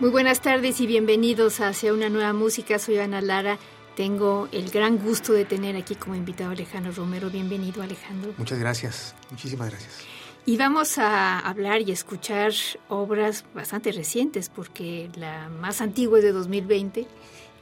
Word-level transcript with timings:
Muy 0.00 0.10
buenas 0.10 0.40
tardes 0.40 0.80
y 0.80 0.88
bienvenidos 0.88 1.60
hacia 1.60 1.92
una 1.92 2.08
nueva 2.08 2.32
música. 2.32 2.80
Soy 2.80 2.98
Ana 2.98 3.20
Lara. 3.20 3.58
Tengo 3.94 4.48
el 4.50 4.70
gran 4.70 4.98
gusto 4.98 5.32
de 5.32 5.44
tener 5.44 5.76
aquí 5.76 5.94
como 5.94 6.16
invitado 6.16 6.50
a 6.50 6.54
Alejandro 6.54 6.90
Romero. 6.90 7.30
Bienvenido, 7.30 7.80
Alejandro. 7.80 8.34
Muchas 8.36 8.58
gracias. 8.58 9.14
Muchísimas 9.30 9.70
gracias. 9.70 10.00
Y 10.46 10.56
vamos 10.56 10.98
a 10.98 11.38
hablar 11.38 11.80
y 11.82 11.92
escuchar 11.92 12.52
obras 12.88 13.44
bastante 13.54 13.92
recientes, 13.92 14.48
porque 14.48 15.10
la 15.14 15.48
más 15.48 15.80
antigua 15.80 16.18
es 16.18 16.24
de 16.24 16.32
2020 16.32 17.06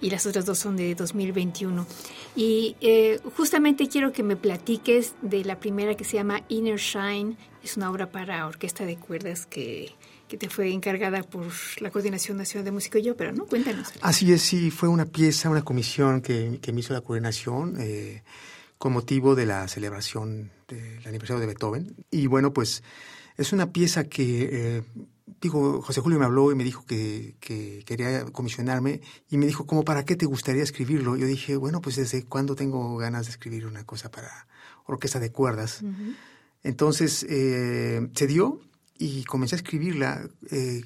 y 0.00 0.08
las 0.08 0.24
otras 0.24 0.46
dos 0.46 0.58
son 0.58 0.76
de 0.76 0.94
2021. 0.94 1.86
Y 2.34 2.76
eh, 2.80 3.20
justamente 3.36 3.88
quiero 3.88 4.10
que 4.10 4.22
me 4.22 4.36
platiques 4.36 5.14
de 5.20 5.44
la 5.44 5.60
primera 5.60 5.96
que 5.96 6.04
se 6.04 6.16
llama 6.16 6.42
Inner 6.48 6.78
Shine. 6.78 7.36
Es 7.62 7.76
una 7.76 7.90
obra 7.90 8.10
para 8.10 8.46
orquesta 8.46 8.86
de 8.86 8.96
cuerdas 8.96 9.44
que 9.44 9.92
que 10.32 10.38
te 10.38 10.48
fue 10.48 10.72
encargada 10.72 11.22
por 11.24 11.44
la 11.80 11.90
Coordinación 11.90 12.38
Nacional 12.38 12.64
de 12.64 12.72
Música 12.72 12.98
y 12.98 13.10
Ópera, 13.10 13.32
¿no? 13.32 13.44
Cuéntanos. 13.44 13.92
Así 14.00 14.32
es, 14.32 14.40
sí, 14.40 14.70
fue 14.70 14.88
una 14.88 15.04
pieza, 15.04 15.50
una 15.50 15.60
comisión 15.60 16.22
que, 16.22 16.58
me 16.72 16.80
hizo 16.80 16.94
la 16.94 17.02
coordinación 17.02 17.76
eh, 17.78 18.22
con 18.78 18.94
motivo 18.94 19.34
de 19.34 19.44
la 19.44 19.68
celebración 19.68 20.50
del 20.68 21.06
aniversario 21.06 21.38
de 21.38 21.48
Beethoven. 21.48 21.94
Y 22.10 22.28
bueno, 22.28 22.54
pues 22.54 22.82
es 23.36 23.52
una 23.52 23.72
pieza 23.72 24.04
que, 24.04 24.48
eh, 24.50 24.82
digo, 25.42 25.82
José 25.82 26.00
Julio 26.00 26.18
me 26.18 26.24
habló 26.24 26.50
y 26.50 26.54
me 26.54 26.64
dijo 26.64 26.86
que, 26.86 27.34
quería 27.84 28.24
comisionarme 28.24 29.02
y 29.28 29.36
me 29.36 29.44
dijo, 29.44 29.66
¿cómo 29.66 29.84
para 29.84 30.06
qué 30.06 30.16
te 30.16 30.24
gustaría 30.24 30.62
escribirlo? 30.62 31.14
Yo 31.14 31.26
dije, 31.26 31.56
bueno, 31.56 31.82
pues 31.82 31.96
desde 31.96 32.24
cuándo 32.24 32.54
tengo 32.54 32.96
ganas 32.96 33.26
de 33.26 33.32
escribir 33.32 33.66
una 33.66 33.84
cosa 33.84 34.10
para 34.10 34.46
orquesta 34.86 35.20
de 35.20 35.30
cuerdas. 35.30 35.84
Entonces, 36.62 37.26
eh, 37.28 38.08
se 38.14 38.26
dio 38.26 38.62
y 38.98 39.24
comencé 39.24 39.56
a 39.56 39.58
escribirla. 39.58 40.28
Eh, 40.50 40.82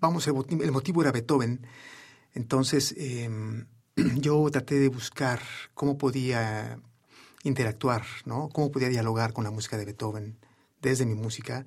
vamos, 0.00 0.26
el, 0.26 0.72
motivo 0.72 1.02
era 1.02 1.12
Beethoven. 1.12 1.66
Entonces 2.34 2.94
em, 2.96 3.66
yo 4.16 4.48
traté 4.50 4.78
de 4.78 4.88
buscar 4.88 5.40
cómo 5.74 5.98
podía 5.98 6.78
interactuar, 7.42 8.04
¿no? 8.24 8.48
Cómo 8.50 8.70
podía 8.70 8.88
dialogar 8.88 9.32
con 9.32 9.44
la 9.44 9.50
música 9.50 9.76
de 9.76 9.84
Beethoven 9.84 10.38
desde 10.80 11.06
mi 11.06 11.14
música. 11.14 11.64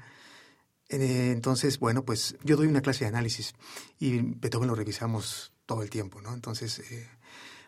Eh, 0.89 1.31
entonces, 1.31 1.79
bueno, 1.79 2.03
pues 2.05 2.35
yo 2.44 2.55
doy 2.55 2.67
una 2.67 2.81
clase 2.81 3.05
de 3.05 3.09
análisis 3.09 3.53
y 4.00 4.22
Beethoven 4.22 4.67
lo 4.67 4.75
revisamos 4.75 5.51
todo 5.66 5.81
el 5.81 5.90
tiempo, 5.90 6.22
¿no? 6.22 6.34
Entonces, 6.34 6.79
eh, 6.91 7.07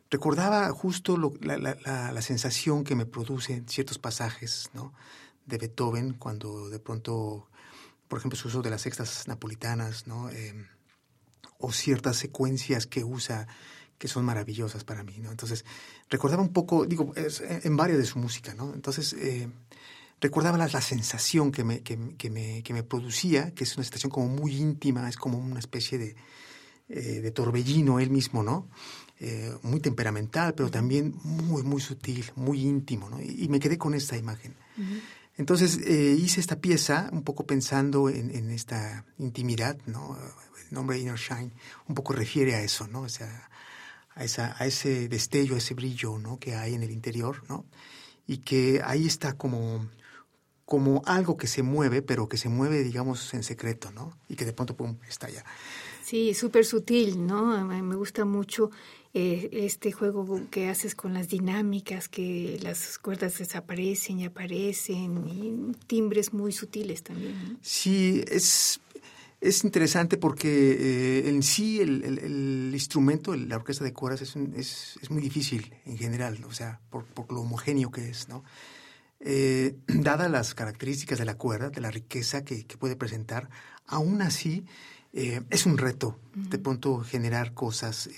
recordaba 0.10 0.70
justo 0.72 1.18
la, 1.42 1.58
la, 1.58 2.22
sensación 2.22 2.84
que 2.84 2.96
me 2.96 3.06
producen 3.06 3.68
ciertos 3.68 3.98
pasajes, 3.98 4.70
¿no? 4.74 4.94
De 5.46 5.58
Beethoven 5.58 6.14
cuando 6.14 6.70
de 6.70 6.80
pronto 6.80 7.48
por 8.08 8.20
ejemplo, 8.20 8.38
su 8.38 8.48
uso 8.48 8.62
de 8.62 8.70
las 8.70 8.82
sextas 8.82 9.28
napolitanas, 9.28 10.08
¿no? 10.08 10.30
Em, 10.30 10.68
o 11.58 11.72
ciertas 11.72 12.18
secuencias 12.18 12.86
que 12.86 13.04
usa 13.04 13.48
que 13.98 14.08
son 14.08 14.26
maravillosas 14.26 14.84
para 14.84 15.04
mí, 15.04 15.18
¿no? 15.20 15.32
Entonces, 15.32 15.64
recordaba 16.10 16.44
un 16.44 16.52
poco, 16.52 16.86
digo, 16.86 17.14
en 17.16 17.78
varias 17.78 17.98
de 17.98 18.06
su 18.06 18.20
música, 18.20 18.54
¿no? 18.54 18.74
Entonces, 18.74 19.14
eh, 19.14 19.48
recordaba 20.20 20.58
la, 20.58 20.82
sensación 20.82 21.52
que 21.52 21.64
me, 21.64 21.82
que, 21.82 21.98
me, 21.98 22.62
que 22.62 22.74
me 22.74 22.84
producía, 22.84 23.54
que 23.54 23.64
es 23.64 23.78
una 23.78 23.86
sensación 23.86 24.12
como 24.12 24.28
muy 24.28 24.58
íntima, 24.58 25.08
es 25.08 25.16
como 25.16 25.38
una 25.38 25.60
especie 25.60 25.98
de, 25.98 26.16
eh, 26.90 27.22
de 27.22 27.32
torbellino 27.32 28.00
él 28.00 28.12
mismo, 28.12 28.44
¿no? 28.44 28.68
Eh, 29.20 29.52
muy 29.64 29.80
temperamental, 29.80 30.54
pero 30.54 30.70
también 30.70 31.16
muy, 31.24 31.64
muy 31.64 31.82
sutil, 31.82 32.32
muy 32.36 32.62
íntimo, 32.62 33.10
¿no? 33.10 33.22
Y, 33.22 33.48
me 33.48 33.60
quedé 33.60 33.78
con 33.78 33.94
esta 33.94 34.18
imagen. 34.18 34.54
Entonces 35.38 35.80
eh, 35.86 36.16
hice 36.18 36.40
esta 36.40 36.58
pieza 36.58 37.10
un 37.12 37.24
poco 37.24 37.46
pensando 37.46 38.10
en, 38.10 38.50
esta 38.52 39.06
intimidad, 39.18 39.78
¿no? 39.86 40.18
El 40.68 40.74
nombre 40.74 40.98
Inner 40.98 41.18
Shine 41.18 41.52
un 41.88 41.96
poco 41.96 42.14
refiere 42.14 42.56
a 42.56 42.62
eso, 42.62 42.88
¿no? 42.88 43.02
O 43.02 43.10
sea, 43.10 43.50
a, 44.14 44.24
esa, 44.24 44.56
a 44.58 44.66
ese 44.66 45.10
destello, 45.10 45.56
a 45.56 45.58
ese 45.58 45.74
brillo, 45.74 46.18
¿no? 46.18 46.40
Que 46.40 46.56
hay 46.56 46.74
en 46.74 46.84
el 46.84 46.92
interior, 46.92 47.44
¿no? 47.50 47.66
Y 48.28 48.38
que 48.38 48.82
ahí 48.84 49.06
está 49.06 49.34
como, 49.34 49.90
como 50.66 51.02
algo 51.06 51.36
que 51.36 51.48
se 51.48 51.64
mueve, 51.64 52.02
pero 52.02 52.30
que 52.30 52.38
se 52.38 52.48
mueve, 52.48 52.84
digamos, 52.84 53.34
en 53.34 53.44
secreto, 53.44 53.92
¿no? 53.92 54.18
Y 54.30 54.36
que 54.36 54.46
de 54.46 54.54
pronto, 54.54 54.78
pum, 54.78 54.98
estalla. 55.08 55.44
Sí, 56.04 56.34
súper 56.34 56.66
sutil, 56.66 57.26
¿no? 57.26 57.66
Me 57.66 57.96
gusta 57.96 58.24
mucho 58.26 58.72
eh, 59.18 59.48
este 59.54 59.94
juego 59.94 60.42
que 60.52 60.68
haces 60.68 60.94
con 60.94 61.14
las 61.14 61.30
dinámicas, 61.30 62.10
que 62.10 62.60
las 62.62 62.98
cuerdas 62.98 63.38
desaparecen 63.38 64.20
y 64.20 64.26
aparecen, 64.26 65.26
y 65.26 65.72
timbres 65.88 66.34
muy 66.34 66.52
sutiles 66.52 67.02
también. 67.02 67.58
Sí, 67.62 68.26
es, 68.28 68.82
es 69.40 69.64
interesante 69.64 70.18
porque 70.18 70.50
eh, 70.50 71.30
en 71.30 71.44
sí 71.44 71.80
el, 71.80 72.04
el, 72.04 72.72
instrumento, 72.74 73.34
la 73.38 73.56
orquesta 73.56 73.86
de 73.86 73.94
cuerdas, 73.94 74.22
es, 74.22 74.36
es, 74.36 75.00
es, 75.02 75.10
muy 75.10 75.22
difícil 75.22 75.74
en 75.86 75.98
general, 75.98 76.44
o 76.44 76.52
sea, 76.52 76.82
por, 76.90 77.06
por 77.06 77.32
lo 77.32 77.40
homogéneo 77.40 77.92
que 77.92 78.10
es, 78.10 78.28
¿no? 78.28 78.44
Eh, 79.22 79.78
dadas 79.88 80.30
las 80.30 80.54
características 80.56 81.20
de 81.20 81.24
la 81.24 81.36
cuerda, 81.36 81.70
de 81.70 81.80
la 81.80 81.90
riqueza 81.90 82.44
que, 82.44 82.66
que 82.66 82.76
puede 82.76 82.98
presentar, 82.98 83.50
aún 83.88 84.22
así 84.22 84.66
es 85.14 85.66
un 85.66 85.78
reto 85.78 86.20
de 86.34 86.60
pronto 86.60 87.00
generar 87.00 87.54
cosas 87.54 88.10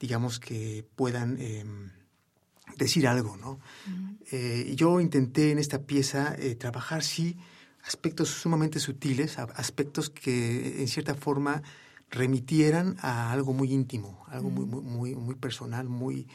digamos, 0.00 0.38
que 0.38 0.84
puedan 0.96 1.40
em, 1.40 1.90
decir 2.76 3.06
algo, 3.06 3.36
¿no? 3.36 3.58
Eh, 4.30 4.72
yo 4.76 5.00
intenté 5.00 5.50
en 5.50 5.58
esta 5.58 5.82
pieza 5.82 6.34
eh, 6.38 6.54
trabajar, 6.54 7.02
sí, 7.02 7.36
aspectos 7.82 8.28
sumamente 8.28 8.80
sutiles, 8.80 9.38
aspectos 9.38 10.10
que 10.10 10.80
en 10.80 10.88
cierta 10.88 11.14
forma 11.14 11.62
remitieran 12.10 12.96
a 13.00 13.32
algo 13.32 13.52
muy 13.52 13.72
íntimo, 13.72 14.24
algo 14.28 14.50
muy, 14.50 14.64
muy, 14.66 15.14
muy, 15.14 15.34
personal, 15.34 15.88
muy, 15.88 16.26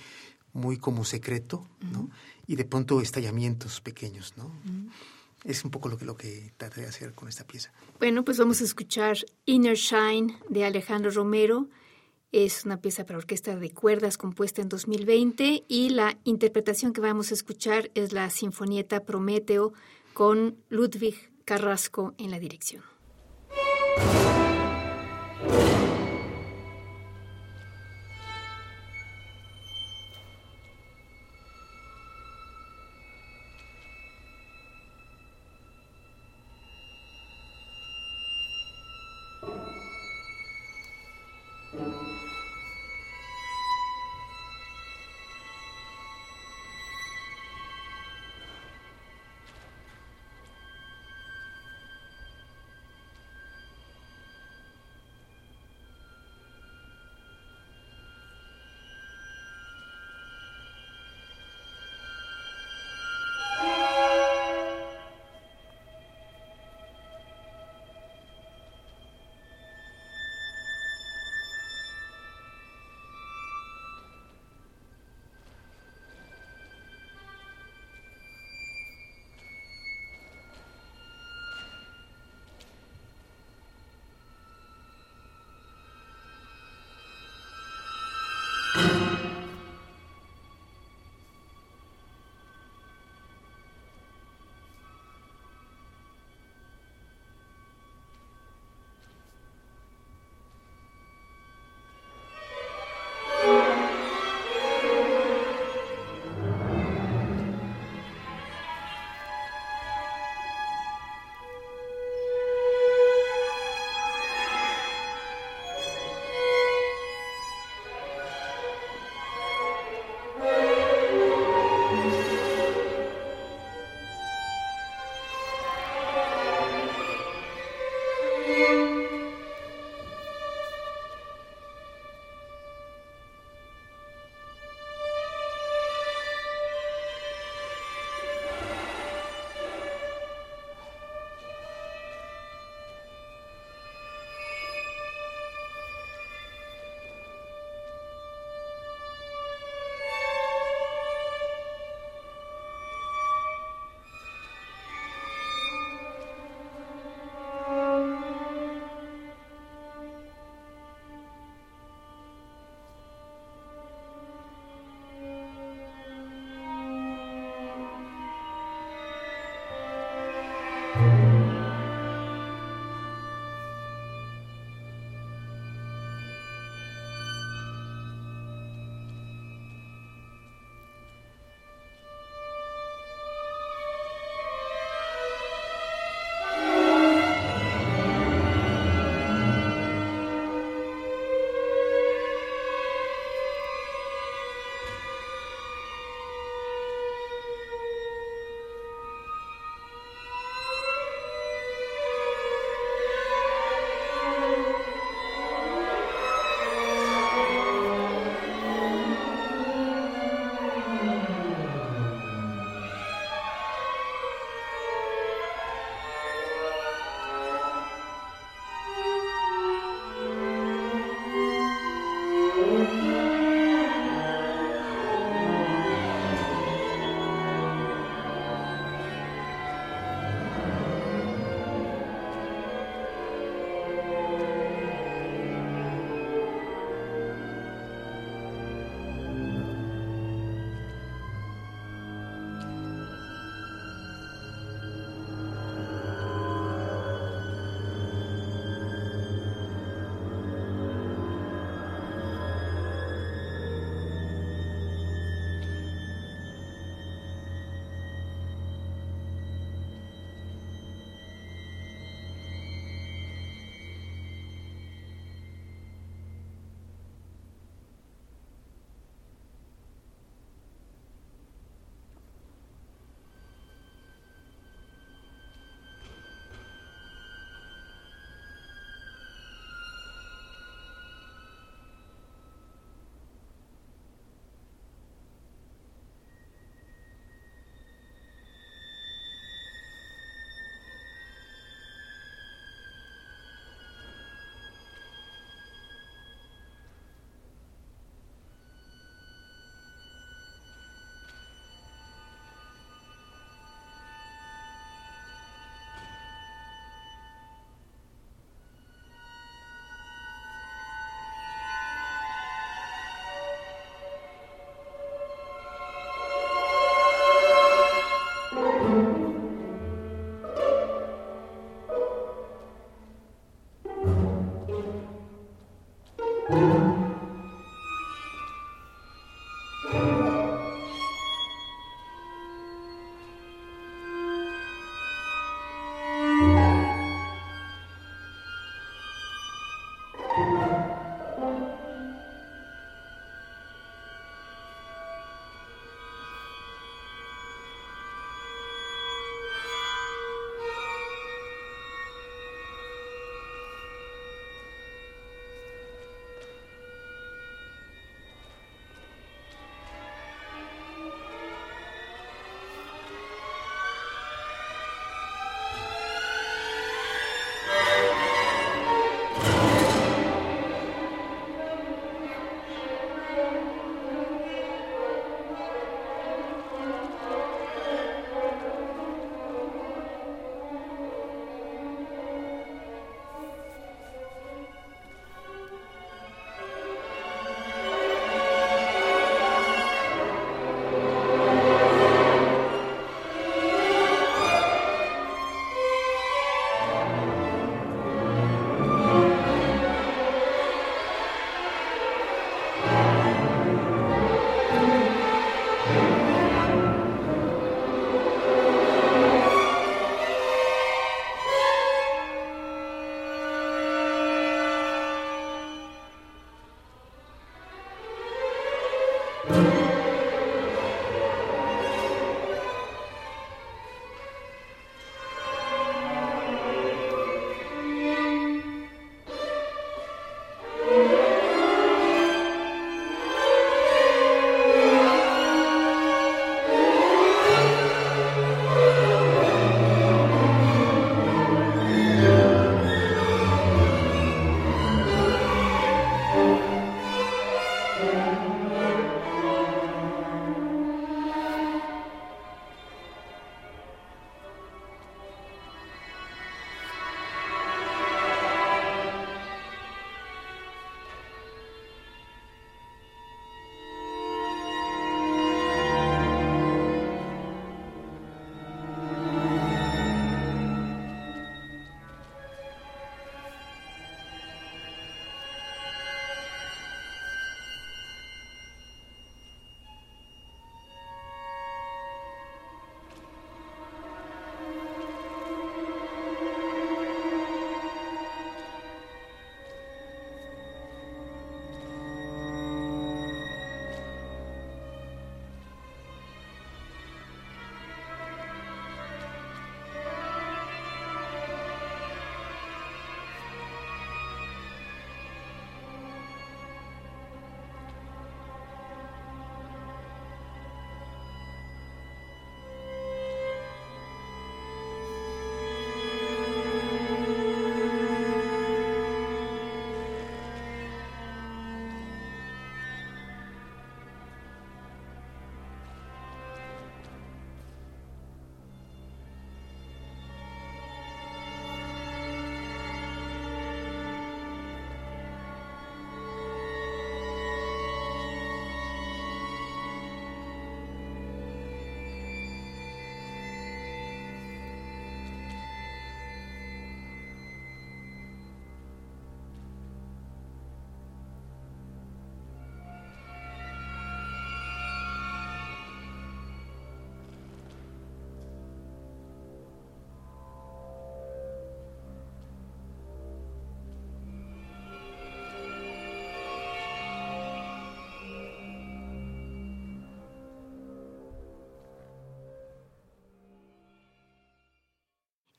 muy 0.53 0.77
como 0.77 1.03
secreto, 1.03 1.67
¿no? 1.91 2.09
Y 2.47 2.55
de 2.55 2.65
pronto 2.65 3.01
estallamientos 3.01 3.81
pequeños, 3.81 4.33
¿no? 4.37 4.51
Es 5.43 5.63
un 5.65 5.71
poco 5.71 5.89
lo 5.89 5.97
que, 5.97 6.05
lo 6.05 6.15
que 6.15 6.53
traté 6.57 6.81
de 6.81 6.87
hacer 6.87 7.13
con 7.13 7.27
esta 7.27 7.45
pieza. 7.45 7.71
Bueno, 7.99 8.23
pues 8.23 8.37
vamos 8.37 8.61
a 8.61 8.63
escuchar 8.63 9.17
Inner 9.45 9.75
Shine 9.75 10.37
de 10.49 10.65
Alejandro 10.65 11.11
Romero. 11.11 11.67
Es 12.33 12.65
una 12.65 12.77
pieza 12.77 13.05
para 13.05 13.19
orquesta 13.19 13.55
de 13.55 13.69
cuerdas 13.69 14.17
compuesta 14.17 14.63
en 14.63 14.67
2020 14.67 15.65
y 15.67 15.89
la 15.91 16.17
interpretación 16.23 16.91
que 16.91 16.99
vamos 16.99 17.29
a 17.29 17.35
escuchar 17.35 17.91
es 17.93 18.11
la 18.11 18.27
Sinfonieta 18.31 19.01
Prometeo 19.01 19.71
con 20.15 20.57
Ludwig 20.69 21.31
Carrasco 21.45 22.15
en 22.17 22.31
la 22.31 22.39
dirección. 22.39 22.81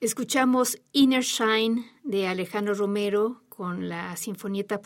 Escuchamos 0.04 0.76
Inner 0.92 1.22
Shine 1.22 1.86
de 2.02 2.26
Alejandro 2.26 2.74
Romero 2.74 3.40
con 3.48 3.88
la 3.88 4.14
Sinfonieta, 4.18 4.82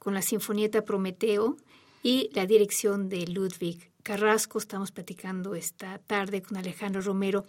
con 0.00 0.14
la 0.14 0.20
Sinfonieta 0.20 0.84
Prometeo 0.84 1.56
y 2.02 2.28
la 2.34 2.44
dirección 2.44 3.08
de 3.08 3.28
Ludwig 3.28 3.92
Carrasco. 4.02 4.58
Estamos 4.58 4.90
platicando 4.90 5.54
esta 5.54 5.98
tarde 5.98 6.42
con 6.42 6.56
Alejandro 6.56 7.02
Romero. 7.02 7.44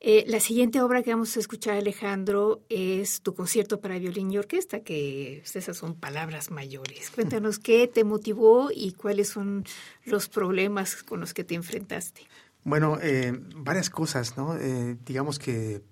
Eh, 0.00 0.24
la 0.28 0.40
siguiente 0.40 0.82
obra 0.82 1.02
que 1.02 1.12
vamos 1.12 1.34
a 1.34 1.40
escuchar, 1.40 1.78
Alejandro, 1.78 2.60
es 2.68 3.22
tu 3.22 3.34
concierto 3.34 3.80
para 3.80 3.98
violín 3.98 4.30
y 4.30 4.36
orquesta, 4.36 4.80
que 4.80 5.38
esas 5.38 5.78
son 5.78 5.94
palabras 5.94 6.50
mayores. 6.50 7.10
Cuéntanos 7.10 7.58
qué 7.58 7.88
te 7.88 8.04
motivó 8.04 8.68
y 8.70 8.92
cuáles 8.92 9.30
son 9.30 9.64
los 10.04 10.28
problemas 10.28 11.02
con 11.02 11.20
los 11.20 11.32
que 11.32 11.44
te 11.44 11.54
enfrentaste. 11.54 12.20
Bueno, 12.66 12.98
eh, 13.00 13.32
varias 13.54 13.90
cosas, 13.90 14.36
¿no? 14.36 14.56
Eh, 14.56 14.96
digamos 15.06 15.38
que 15.38 15.82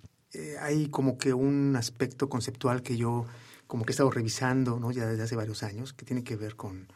hay 0.61 0.89
como 0.89 1.17
que 1.17 1.33
un 1.33 1.77
aspecto 1.77 2.29
conceptual 2.29 2.83
que 2.83 2.97
yo 2.97 3.27
como 3.69 3.85
que 3.85 3.93
he 3.93 3.95
estado 3.95 4.11
revisando, 4.11 4.81
¿no? 4.81 4.91
Ya 4.91 5.07
desde 5.07 5.23
hace 5.23 5.37
varios 5.37 5.63
años, 5.63 5.93
que 5.93 6.05
tiene 6.05 6.25
que 6.25 6.35
ver 6.35 6.57
con, 6.57 6.89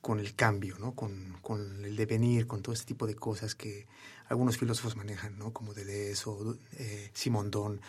con 0.00 0.20
el 0.20 0.34
cambio, 0.34 0.78
¿no? 0.78 0.94
Con, 0.94 1.36
con 1.42 1.84
el 1.84 1.96
devenir, 1.96 2.46
con 2.46 2.62
todo 2.62 2.72
este 2.72 2.86
tipo 2.86 3.06
de 3.06 3.14
cosas 3.14 3.54
que 3.54 3.86
algunos 4.30 4.56
filósofos 4.56 4.96
manejan, 4.96 5.38
¿no? 5.38 5.52
como 5.52 5.74
Deleuze 5.74 6.30
o 6.30 6.56
eh, 6.78 7.10
Simondón. 7.12 7.80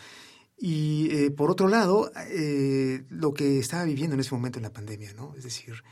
Y 0.58 1.08
eh, 1.12 1.30
por 1.30 1.50
otro 1.50 1.68
lado, 1.68 2.12
eh, 2.28 3.04
lo 3.08 3.32
que 3.32 3.58
estaba 3.58 3.84
viviendo 3.84 4.14
en 4.14 4.20
ese 4.20 4.34
momento 4.34 4.58
en 4.58 4.64
la 4.64 4.72
pandemia, 4.72 5.14
¿no? 5.14 5.34
es 5.36 5.44
decir, 5.44 5.82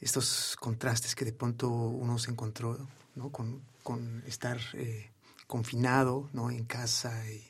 estos 0.00 0.56
contrastes 0.58 1.14
que 1.14 1.24
de 1.24 1.32
pronto 1.32 1.68
uno 1.68 2.18
se 2.18 2.30
encontró 2.30 2.78
¿no? 3.20 3.30
con, 3.30 3.62
con 3.82 4.24
estar 4.26 4.58
eh, 4.74 5.10
confinado 5.46 6.28
¿no? 6.32 6.50
en 6.50 6.64
casa. 6.64 7.12
Y 7.30 7.42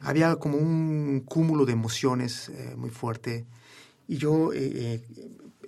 había 0.00 0.36
como 0.36 0.58
un 0.58 1.22
cúmulo 1.26 1.64
de 1.64 1.72
emociones 1.72 2.52
muy 2.76 2.90
fuerte. 2.90 3.46
Y 4.06 4.16
yo 4.16 4.52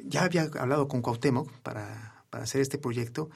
ya 0.04 0.24
había 0.24 0.50
hablado 0.58 0.88
con 0.88 1.02
Cuauhtémoc 1.02 1.50
para, 1.62 2.24
para 2.30 2.44
hacer 2.44 2.60
este 2.60 2.78
proyecto, 2.78 3.30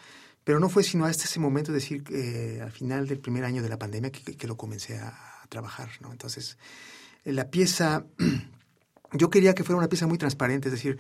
pero 0.45 0.61
no 0.61 0.69
fue 0.69 0.83
sino 0.83 1.05
hasta 1.07 1.25
ese 1.25 1.41
momento, 1.41 1.73
es 1.73 1.83
decir, 1.83 2.05
eh, 2.11 2.61
al 2.63 2.71
final 2.71 3.09
del 3.09 3.19
primer 3.19 3.45
año 3.45 3.63
de 3.63 3.69
la 3.69 3.79
pandemia, 3.79 4.11
que, 4.11 4.37
que 4.37 4.47
lo 4.47 4.57
comencé 4.57 4.99
a, 4.99 5.31
trabajar. 5.49 5.91
¿no? 6.01 6.11
Entonces, 6.11 6.57
la 7.25 7.51
pieza, 7.51 8.07
yo 9.13 9.31
quería 9.31 9.55
que 9.55 9.63
fuera 9.63 9.79
una 9.79 9.89
pieza 9.89 10.07
muy 10.07 10.19
transparente, 10.19 10.69
es 10.69 10.73
decir, 10.73 10.99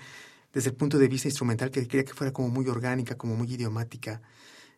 desde 0.53 0.71
el 0.71 0.77
punto 0.77 0.99
de 0.99 1.09
vista 1.09 1.29
instrumental, 1.29 1.71
que 1.71 1.89
quería 1.89 2.05
que 2.05 2.13
fuera 2.13 2.33
como 2.33 2.49
muy 2.49 2.69
orgánica, 2.69 3.17
como 3.17 3.35
muy 3.35 3.53
idiomática. 3.53 4.21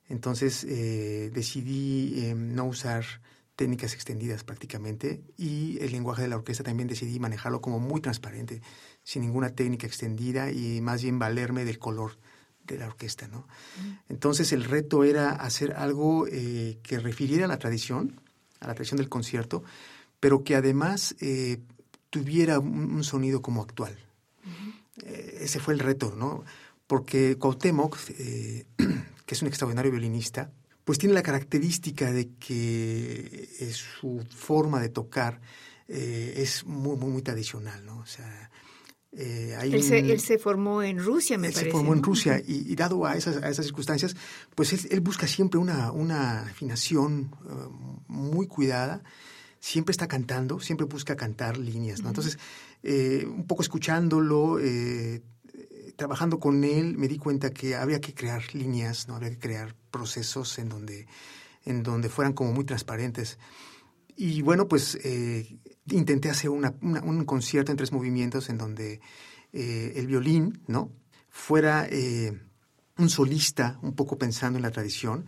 Entonces, 0.08 0.64
eh, 0.64 1.30
decidí 1.32 2.26
eh, 2.26 2.34
no 2.34 2.64
usar 2.66 3.04
técnicas 3.56 3.94
extendidas 3.94 4.44
prácticamente 4.44 5.22
y 5.36 5.78
el 5.80 5.90
lenguaje 5.90 6.22
de 6.22 6.28
la 6.28 6.36
orquesta 6.36 6.62
también 6.62 6.88
decidí 6.88 7.18
manejarlo 7.18 7.62
como 7.62 7.80
muy 7.80 8.00
transparente, 8.00 8.60
sin 9.02 9.22
ninguna 9.22 9.50
técnica 9.50 9.86
extendida 9.86 10.50
y 10.52 10.80
más 10.82 11.02
bien 11.02 11.18
valerme 11.18 11.64
del 11.64 11.78
color 11.78 12.18
de 12.66 12.78
la 12.78 12.86
orquesta, 12.86 13.28
¿no? 13.28 13.46
Entonces 14.08 14.52
el 14.52 14.64
reto 14.64 15.04
era 15.04 15.30
hacer 15.30 15.72
algo 15.72 16.26
eh, 16.26 16.78
que 16.82 16.98
refiriera 16.98 17.46
a 17.46 17.48
la 17.48 17.58
tradición, 17.58 18.20
a 18.60 18.66
la 18.66 18.74
tradición 18.74 18.98
del 18.98 19.08
concierto, 19.08 19.64
pero 20.20 20.44
que 20.44 20.56
además 20.56 21.14
eh, 21.20 21.60
tuviera 22.10 22.58
un, 22.58 23.02
sonido 23.04 23.40
como 23.40 23.62
actual. 23.62 23.96
Eh, 25.04 25.38
ese 25.42 25.60
fue 25.60 25.74
el 25.74 25.80
reto, 25.80 26.14
¿no? 26.16 26.44
Porque 26.86 27.36
Cuauhtémoc, 27.36 27.96
que 29.26 29.34
es 29.34 29.42
un 29.42 29.48
extraordinario 29.48 29.90
violinista, 29.92 30.50
pues 30.84 30.98
tiene 30.98 31.14
la 31.14 31.22
característica 31.22 32.12
de 32.12 32.30
que 32.38 33.48
su 33.72 34.24
forma 34.30 34.80
de 34.80 34.88
tocar 34.88 35.40
es 35.88 36.64
muy, 36.64 36.96
muy, 36.96 37.10
muy 37.10 37.22
tradicional, 37.22 37.84
¿no? 37.84 37.98
O 37.98 38.06
sea, 38.06 38.50
eh, 39.18 39.56
él, 39.62 39.82
se, 39.82 39.98
él, 39.98 40.20
se, 40.20 40.38
formó 40.38 40.82
en 40.82 40.98
Rusia, 40.98 41.38
me 41.38 41.46
él 41.46 41.54
parece. 41.54 41.70
se 41.70 41.76
formó 41.76 41.94
en 41.94 42.02
Rusia 42.02 42.42
y, 42.46 42.74
dado 42.76 43.06
a 43.06 43.16
esas, 43.16 43.42
a 43.42 43.48
esas, 43.48 43.64
circunstancias, 43.64 44.14
pues 44.54 44.84
él, 44.84 45.00
busca 45.00 45.26
siempre 45.26 45.58
una, 45.58 45.90
una 45.90 46.42
afinación 46.42 47.34
uh, 47.44 48.12
muy 48.12 48.46
cuidada, 48.46 49.02
siempre 49.58 49.92
está 49.92 50.06
cantando, 50.06 50.60
siempre 50.60 50.86
busca 50.86 51.16
cantar 51.16 51.56
líneas, 51.56 52.02
¿no? 52.02 52.08
Entonces, 52.08 52.38
eh, 52.82 53.24
un 53.26 53.46
poco 53.46 53.62
escuchándolo, 53.62 54.58
eh, 54.60 55.22
trabajando 55.96 56.38
con 56.38 56.62
él, 56.64 56.96
me 56.96 57.08
di 57.08 57.18
cuenta 57.18 57.50
que 57.50 57.74
había 57.74 58.00
que 58.00 58.14
crear 58.14 58.54
líneas, 58.54 59.08
¿no? 59.08 59.16
Había 59.16 59.30
que 59.30 59.38
crear 59.38 59.74
procesos 59.90 60.58
en 60.58 60.68
donde, 60.68 61.06
en 61.64 61.82
donde 61.82 62.08
fueran 62.08 62.34
como 62.34 62.52
muy 62.52 62.64
transparentes. 62.64 63.38
Y 64.16 64.42
bueno, 64.42 64.68
pues 64.68 64.98
eh, 65.04 65.58
intenté 65.86 66.30
hacer 66.30 66.50
un 66.50 67.24
concierto 67.24 67.70
en 67.70 67.76
tres 67.76 67.92
movimientos 67.92 68.48
en 68.48 68.58
donde 68.58 69.00
eh, 69.52 69.92
el 69.96 70.06
violín, 70.06 70.62
¿no? 70.66 70.90
Fuera 71.30 71.86
eh, 71.90 72.38
un 72.98 73.08
solista, 73.10 73.78
un 73.82 73.94
poco 73.94 74.18
pensando 74.18 74.58
en 74.58 74.62
la 74.62 74.70
tradición, 74.70 75.26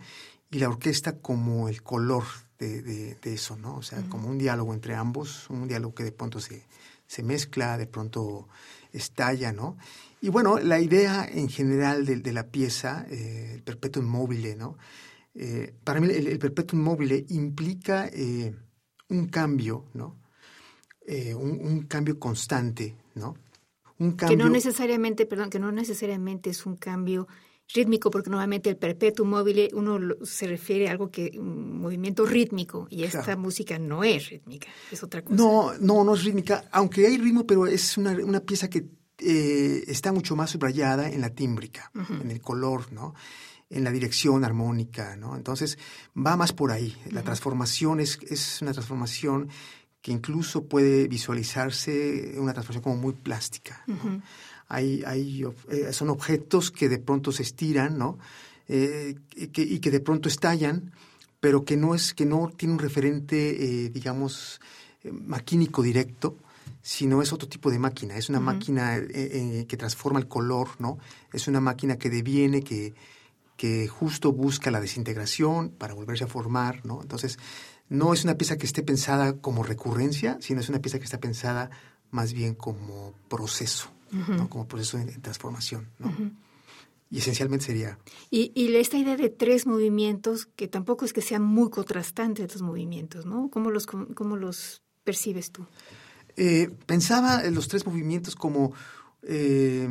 y 0.51 0.59
la 0.59 0.69
orquesta 0.69 1.19
como 1.19 1.69
el 1.69 1.83
color 1.83 2.23
de, 2.57 3.17
eso, 3.23 3.55
¿no? 3.55 3.77
O 3.77 3.81
sea, 3.81 4.01
como 4.09 4.27
un 4.27 4.37
diálogo 4.37 4.73
entre 4.73 4.95
ambos, 4.95 5.49
un 5.49 5.67
diálogo 5.67 5.95
que 5.95 6.03
de 6.03 6.11
pronto 6.11 6.39
se, 6.39 6.65
se 7.07 7.23
mezcla, 7.23 7.77
de 7.77 7.87
pronto 7.87 8.47
estalla, 8.91 9.53
¿no? 9.53 9.77
Y 10.21 10.29
bueno, 10.29 10.59
la 10.59 10.79
idea 10.79 11.25
en 11.25 11.49
general 11.49 12.05
de, 12.05 12.33
la 12.33 12.47
pieza, 12.47 13.05
el 13.09 13.63
perpetuum 13.63 14.05
mobile, 14.05 14.55
¿no? 14.55 14.77
para 15.83 16.01
mí 16.01 16.07
el, 16.09 16.27
el 16.27 16.39
perpetuum 16.39 16.81
mobile 16.81 17.25
implica 17.29 18.09
un 19.09 19.27
cambio, 19.27 19.85
¿no? 19.93 20.19
Eh, 21.11 21.33
un, 21.33 21.87
cambio 21.87 22.19
constante, 22.19 22.95
¿no? 23.15 23.35
Un 23.97 24.11
cambio... 24.11 24.37
Que 24.37 24.43
no 24.43 24.47
necesariamente, 24.47 25.25
perdón, 25.25 25.49
que 25.49 25.57
no 25.57 25.71
necesariamente 25.71 26.51
es 26.51 26.67
un 26.67 26.75
cambio 26.75 27.27
rítmico, 27.73 28.11
porque 28.11 28.29
normalmente 28.29 28.69
el 28.69 28.77
perpetuo 28.77 29.25
móvil 29.25 29.71
uno 29.73 29.99
se 30.23 30.45
refiere 30.45 30.87
a 30.87 30.91
algo 30.91 31.09
que 31.09 31.31
un 31.39 31.79
movimiento 31.79 32.27
rítmico 32.27 32.85
y 32.91 33.05
esta 33.05 33.35
música 33.35 33.79
no 33.79 34.03
es 34.03 34.29
rítmica, 34.29 34.67
es 34.91 35.01
otra 35.01 35.23
cosa. 35.23 35.35
No, 35.35 35.73
no, 35.79 36.03
no 36.03 36.13
es 36.13 36.23
rítmica, 36.23 36.65
aunque 36.71 37.07
hay 37.07 37.17
ritmo, 37.17 37.47
pero 37.47 37.65
es 37.65 37.97
una, 37.97 38.11
una 38.11 38.41
pieza 38.41 38.69
que 38.69 38.85
eh, 39.19 39.83
está 39.87 40.11
mucho 40.11 40.35
más 40.35 40.51
subrayada 40.51 41.09
en 41.09 41.21
la 41.21 41.29
tímbrica, 41.29 41.91
en 42.21 42.31
el 42.31 42.41
color, 42.41 42.91
¿no? 42.91 43.13
en 43.69 43.83
la 43.83 43.91
dirección 43.91 44.43
armónica, 44.43 45.15
¿no? 45.15 45.35
Entonces 45.35 45.77
va 46.17 46.35
más 46.35 46.53
por 46.53 46.71
ahí. 46.71 46.97
La 47.11 47.21
transformación 47.21 47.99
es, 47.99 48.17
es 48.27 48.61
una 48.61 48.73
transformación 48.73 49.49
que 50.01 50.11
incluso 50.11 50.65
puede 50.65 51.07
visualizarse 51.07 52.35
una 52.37 52.53
transformación 52.53 52.83
como 52.83 52.97
muy 52.97 53.13
plástica. 53.13 53.83
hay, 54.67 55.03
hay, 55.05 55.45
eh, 55.69 55.91
son 55.93 56.09
objetos 56.09 56.71
que 56.71 56.89
de 56.89 56.99
pronto 56.99 57.31
se 57.31 57.43
estiran, 57.43 57.97
¿no? 57.97 58.17
Eh, 58.67 59.15
y, 59.35 59.47
que, 59.47 59.61
y, 59.61 59.79
que, 59.79 59.91
de 59.91 59.99
pronto 59.99 60.29
estallan, 60.29 60.93
pero 61.39 61.65
que 61.65 61.75
no 61.75 61.95
es 61.95 62.13
que 62.13 62.25
no 62.25 62.51
tiene 62.55 62.75
un 62.75 62.79
referente, 62.79 63.85
eh, 63.85 63.89
digamos, 63.89 64.61
maquínico 65.11 65.81
directo, 65.81 66.37
sino 66.81 67.21
es 67.21 67.33
otro 67.33 67.47
tipo 67.47 67.71
de 67.71 67.79
máquina. 67.79 68.15
Es 68.15 68.29
una 68.29 68.39
máquina 68.39 68.99
que 68.99 69.77
transforma 69.77 70.19
el 70.19 70.27
color, 70.27 70.69
¿no? 70.79 70.97
Es 71.33 71.47
una 71.47 71.59
máquina 71.59 71.97
que 71.97 72.09
deviene, 72.09 72.63
que 72.63 72.93
que 73.59 73.89
justo 73.89 74.31
busca 74.31 74.71
la 74.71 74.79
desintegración 74.79 75.71
para 75.71 75.93
volverse 75.93 76.23
a 76.23 76.27
formar, 76.27 76.85
¿no? 76.85 77.01
Entonces, 77.01 77.37
no 77.89 78.13
es 78.13 78.23
una 78.23 78.35
pieza 78.35 78.57
que 78.57 78.65
esté 78.65 78.83
pensada 78.83 79.33
como 79.33 79.63
recurrencia, 79.63 80.37
sino 80.39 80.61
es 80.61 80.69
una 80.69 80.79
pieza 80.79 80.97
que 80.97 81.03
está 81.03 81.19
pensada 81.19 81.69
más 82.09 82.31
bien 82.31 82.55
como 82.55 83.13
proceso, 83.27 83.89
¿no? 84.11 84.49
Como 84.49 84.65
proceso 84.65 84.97
de, 84.97 85.11
transformación, 85.17 85.89
¿no? 85.99 86.15
Y 87.11 87.17
esencialmente 87.17 87.65
sería... 87.65 87.99
Y, 88.31 88.53
y, 88.55 88.73
esta 88.77 88.97
idea 88.97 89.17
de 89.17 89.29
tres 89.29 89.67
movimientos, 89.67 90.45
que 90.45 90.69
tampoco 90.69 91.03
es 91.03 91.11
que 91.11 91.21
sean 91.21 91.43
muy 91.43 91.69
contrastantes 91.69 92.45
estos 92.45 92.61
movimientos, 92.61 93.25
¿no? 93.25 93.49
¿Cómo 93.49 93.71
los, 93.71 93.85
cómo 93.87 94.37
los 94.37 94.83
percibes 95.03 95.51
tú? 95.51 95.65
Eh, 96.41 96.69
pensaba 96.85 97.43
en 97.43 97.53
los 97.53 97.67
tres 97.67 97.85
movimientos 97.85 98.35
como... 98.35 98.71
Eh, 99.23 99.87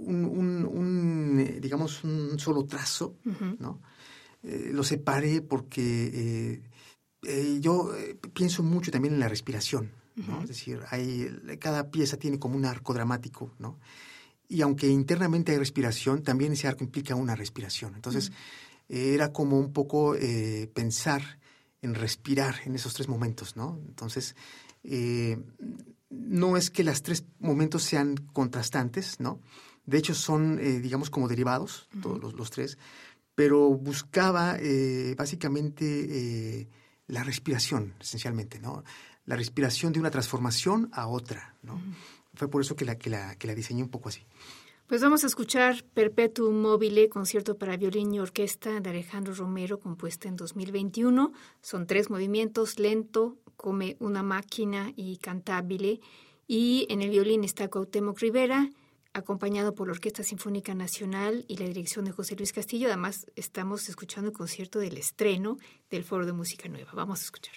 un, 0.00 1.40
eh, 1.40 1.58
digamos, 1.60 2.04
un 2.04 2.38
solo 2.38 2.64
trazo, 2.66 3.16
¿no? 3.58 3.80
Eh, 4.44 4.70
lo 4.72 4.84
separé 4.84 5.42
porque 5.42 6.62
yo 7.60 7.92
pienso 8.32 8.62
mucho 8.62 8.92
también 8.92 9.14
en 9.14 9.20
la 9.20 9.28
respiración, 9.28 9.90
¿no? 10.14 10.42
Es 10.42 10.48
decir, 10.48 10.80
hay, 10.90 11.28
cada 11.58 11.90
pieza 11.90 12.16
tiene 12.16 12.38
como 12.38 12.54
un 12.56 12.64
arco 12.64 12.94
dramático, 12.94 13.50
¿no? 13.58 13.80
Y 14.48 14.62
aunque 14.62 14.86
internamente 14.86 15.50
hay 15.50 15.58
respiración, 15.58 16.22
también 16.22 16.52
ese 16.52 16.68
arco 16.68 16.84
implica 16.84 17.16
una 17.16 17.34
respiración. 17.34 17.96
Entonces, 17.96 18.30
era 18.88 19.32
como 19.32 19.58
un 19.58 19.72
poco 19.72 20.14
pensar 20.74 21.40
en 21.82 21.94
respirar 21.96 22.54
en 22.66 22.76
esos 22.76 22.94
tres 22.94 23.08
momentos, 23.08 23.56
¿no? 23.56 23.80
Entonces, 23.88 24.36
no 26.10 26.56
es 26.56 26.70
que 26.70 26.84
los 26.84 27.02
tres 27.02 27.24
momentos 27.38 27.82
sean 27.82 28.16
contrastantes, 28.32 29.20
¿no? 29.20 29.40
De 29.88 29.96
hecho, 29.96 30.14
son, 30.14 30.58
eh, 30.58 30.80
digamos, 30.80 31.08
como 31.08 31.28
derivados, 31.28 31.88
todos 32.02 32.34
los, 32.34 32.50
tres, 32.50 32.76
pero 33.34 33.70
buscaba 33.70 34.58
eh, 34.60 35.14
básicamente 35.16 35.84
eh, 36.60 36.68
la 37.06 37.24
respiración, 37.24 37.94
esencialmente, 37.98 38.58
¿no? 38.60 38.84
la 39.24 39.36
respiración 39.36 39.94
de 39.94 40.00
una 40.00 40.10
transformación 40.10 40.90
a 40.92 41.06
otra. 41.06 41.54
¿no? 41.62 41.80
Fue 42.34 42.48
por 42.50 42.60
eso 42.60 42.76
que 42.76 42.84
la, 42.84 42.98
que, 42.98 43.08
la, 43.08 43.36
que 43.36 43.46
la 43.46 43.54
diseñé 43.54 43.82
un 43.82 43.88
poco 43.88 44.10
así. 44.10 44.26
Pues 44.88 45.02
vamos 45.02 45.24
a 45.24 45.26
escuchar 45.26 45.84
Perpetuum 45.94 46.60
Mobile, 46.60 47.08
concierto 47.08 47.56
para 47.56 47.76
violín 47.76 48.12
y 48.12 48.20
orquesta 48.20 48.80
de 48.80 48.90
Alejandro 48.90 49.34
Romero, 49.34 49.80
compuesta 49.80 50.28
en 50.28 50.36
2021. 50.36 51.32
Son 51.62 51.86
tres 51.86 52.08
movimientos, 52.10 52.78
lento, 52.78 53.36
come 53.58 53.96
una 53.98 54.22
máquina 54.22 54.92
y 54.96 55.18
cantabile. 55.18 56.00
Y 56.46 56.86
en 56.88 57.02
el 57.02 57.10
violín 57.10 57.44
está 57.44 57.68
Cuauhtémoc 57.68 58.18
Rivera, 58.20 58.70
acompañado 59.12 59.74
por 59.74 59.88
la 59.88 59.92
Orquesta 59.92 60.22
Sinfónica 60.22 60.74
Nacional 60.74 61.44
y 61.48 61.56
la 61.58 61.66
dirección 61.66 62.04
de 62.06 62.12
José 62.12 62.36
Luis 62.36 62.52
Castillo. 62.52 62.86
Además, 62.86 63.26
estamos 63.36 63.88
escuchando 63.88 64.30
el 64.30 64.36
concierto 64.36 64.78
del 64.78 64.96
estreno 64.96 65.58
del 65.90 66.04
Foro 66.04 66.24
de 66.24 66.32
Música 66.32 66.68
Nueva. 66.68 66.92
Vamos 66.94 67.20
a 67.20 67.24
escuchar. 67.24 67.56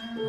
Amen. 0.00 0.27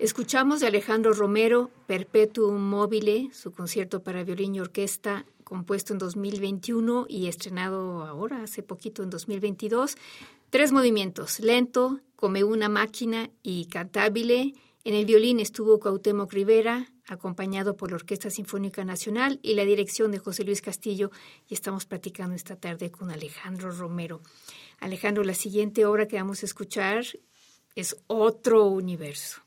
Escuchamos 0.00 0.58
de 0.58 0.66
Alejandro 0.66 1.12
Romero 1.12 1.70
Perpetuum 1.86 2.60
Mobile, 2.60 3.30
su 3.32 3.52
concierto 3.52 4.02
para 4.02 4.24
violín 4.24 4.56
y 4.56 4.60
orquesta, 4.60 5.24
compuesto 5.44 5.92
en 5.92 6.00
2021 6.00 7.06
y 7.08 7.28
estrenado 7.28 8.02
ahora, 8.02 8.42
hace 8.42 8.64
poquito, 8.64 9.04
en 9.04 9.10
2022. 9.10 9.94
Tres 10.50 10.72
movimientos, 10.72 11.38
lento, 11.38 12.00
come 12.16 12.42
una 12.42 12.68
máquina 12.68 13.30
y 13.44 13.66
cantabile. 13.66 14.54
En 14.82 14.94
el 14.94 15.06
violín 15.06 15.38
estuvo 15.38 15.78
Cuauhtémoc 15.78 16.32
Rivera, 16.32 16.90
acompañado 17.06 17.76
por 17.76 17.90
la 17.90 17.96
Orquesta 17.96 18.30
Sinfónica 18.30 18.84
Nacional 18.84 19.38
y 19.42 19.54
la 19.54 19.64
dirección 19.64 20.10
de 20.10 20.18
José 20.18 20.42
Luis 20.42 20.60
Castillo, 20.60 21.12
y 21.48 21.54
estamos 21.54 21.86
platicando 21.86 22.34
esta 22.34 22.56
tarde 22.56 22.90
con 22.90 23.12
Alejandro 23.12 23.70
Romero. 23.70 24.22
Alejandro, 24.80 25.22
la 25.22 25.34
siguiente 25.34 25.86
obra 25.86 26.08
que 26.08 26.16
vamos 26.16 26.42
a 26.42 26.46
escuchar 26.46 27.04
es 27.76 27.96
otro 28.08 28.66
universo 28.66 29.43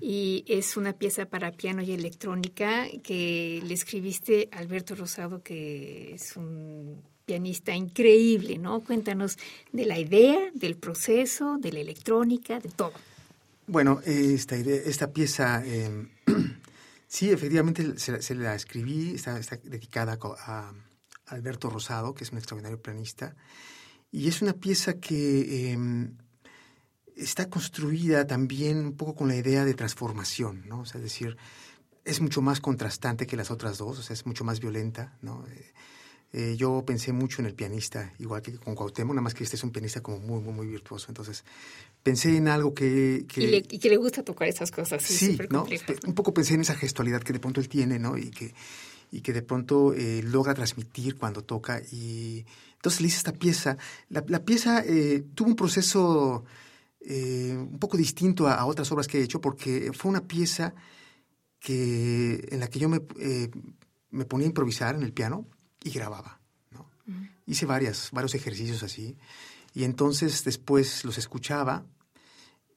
y 0.00 0.44
es 0.46 0.76
una 0.76 0.92
pieza 0.92 1.26
para 1.26 1.52
piano 1.52 1.82
y 1.82 1.92
electrónica 1.92 2.86
que 3.02 3.62
le 3.64 3.74
escribiste 3.74 4.48
a 4.52 4.58
Alberto 4.58 4.94
Rosado, 4.94 5.42
que 5.42 6.14
es 6.14 6.36
un 6.36 7.02
pianista 7.24 7.74
increíble, 7.74 8.58
¿no? 8.58 8.80
Cuéntanos 8.80 9.36
de 9.72 9.84
la 9.84 9.98
idea, 9.98 10.50
del 10.54 10.76
proceso, 10.76 11.58
de 11.58 11.72
la 11.72 11.80
electrónica, 11.80 12.58
de 12.58 12.70
todo. 12.70 12.92
Bueno, 13.66 14.00
esta, 14.06 14.56
idea, 14.56 14.80
esta 14.86 15.12
pieza, 15.12 15.62
em, 15.64 16.08
sí, 17.06 17.30
efectivamente 17.30 17.98
se, 17.98 18.34
la 18.34 18.54
escribí, 18.54 19.14
está, 19.14 19.38
dedicada 19.62 20.18
a 20.38 20.72
Alberto 21.26 21.68
Rosado, 21.68 22.14
que 22.14 22.24
es 22.24 22.32
un 22.32 22.38
extraordinario 22.38 22.80
pianista, 22.80 23.36
y 24.10 24.28
es 24.28 24.40
una 24.40 24.54
pieza 24.54 24.94
que 24.94 25.72
em, 25.72 26.16
está 27.18 27.48
construida 27.48 28.26
también 28.26 28.78
un 28.78 28.92
poco 28.92 29.14
con 29.14 29.28
la 29.28 29.36
idea 29.36 29.64
de 29.64 29.74
transformación, 29.74 30.64
¿no? 30.66 30.80
O 30.80 30.86
sea, 30.86 30.98
es 30.98 31.04
decir, 31.04 31.36
es 32.04 32.20
mucho 32.20 32.40
más 32.40 32.60
contrastante 32.60 33.26
que 33.26 33.36
las 33.36 33.50
otras 33.50 33.78
dos, 33.78 33.98
o 33.98 34.02
sea, 34.02 34.14
es 34.14 34.26
mucho 34.26 34.44
más 34.44 34.60
violenta, 34.60 35.16
¿no? 35.20 35.44
Eh, 35.48 35.72
eh, 36.32 36.56
yo 36.56 36.84
pensé 36.86 37.12
mucho 37.12 37.40
en 37.40 37.46
el 37.46 37.54
pianista, 37.54 38.12
igual 38.18 38.42
que 38.42 38.52
con 38.58 38.74
Cuauhtémoc, 38.74 39.14
nada 39.14 39.22
más 39.22 39.34
que 39.34 39.44
este 39.44 39.56
es 39.56 39.64
un 39.64 39.70
pianista 39.70 40.00
como 40.00 40.18
muy, 40.18 40.40
muy, 40.40 40.52
muy 40.52 40.66
virtuoso. 40.66 41.06
Entonces, 41.08 41.42
pensé 42.02 42.36
en 42.36 42.48
algo 42.48 42.74
que... 42.74 43.24
y, 43.34 43.78
que 43.78 43.88
le 43.88 43.96
gusta 43.96 44.22
tocar 44.22 44.46
esas 44.46 44.70
cosas. 44.70 45.02
Sí, 45.02 45.38
¿no? 45.50 45.66
Un 46.06 46.14
poco 46.14 46.34
pensé 46.34 46.54
en 46.54 46.60
esa 46.60 46.74
gestualidad 46.74 47.22
que 47.22 47.32
de 47.32 47.40
pronto 47.40 47.60
él 47.60 47.68
tiene, 47.68 47.98
¿no? 47.98 48.16
Y 48.18 48.30
que, 48.30 48.54
y 49.10 49.22
que 49.22 49.32
de 49.32 49.42
pronto 49.42 49.94
eh, 49.94 50.22
logra 50.22 50.54
transmitir 50.54 51.16
cuando 51.16 51.42
toca. 51.42 51.80
Y 51.90 52.44
entonces 52.76 53.00
le 53.00 53.08
hice 53.08 53.16
esta 53.16 53.32
pieza. 53.32 53.78
La, 54.10 54.22
la 54.28 54.44
pieza 54.44 54.84
tuvo 55.34 55.48
un 55.48 55.56
proceso 55.56 56.44
eh, 57.10 57.56
un 57.56 57.78
poco 57.78 57.96
distinto 57.96 58.48
a, 58.48 58.66
otras 58.66 58.92
obras 58.92 59.08
que 59.08 59.18
he 59.18 59.22
hecho 59.22 59.40
porque 59.40 59.92
fue 59.94 60.10
una 60.10 60.28
pieza 60.28 60.74
que, 61.58 62.46
en 62.50 62.60
la 62.60 62.68
que 62.68 62.78
yo 62.78 62.90
me, 62.90 63.00
eh, 63.18 63.50
me 64.10 64.26
ponía 64.26 64.44
a 64.44 64.48
improvisar 64.48 64.94
en 64.94 65.02
el 65.02 65.14
piano 65.14 65.46
y 65.82 65.88
grababa. 65.88 66.38
¿no? 66.70 66.90
Hice 67.46 67.64
varias, 67.64 68.10
varios 68.12 68.34
ejercicios 68.34 68.82
así 68.82 69.16
y 69.72 69.84
entonces 69.84 70.44
después 70.44 71.02
los 71.06 71.16
escuchaba 71.16 71.86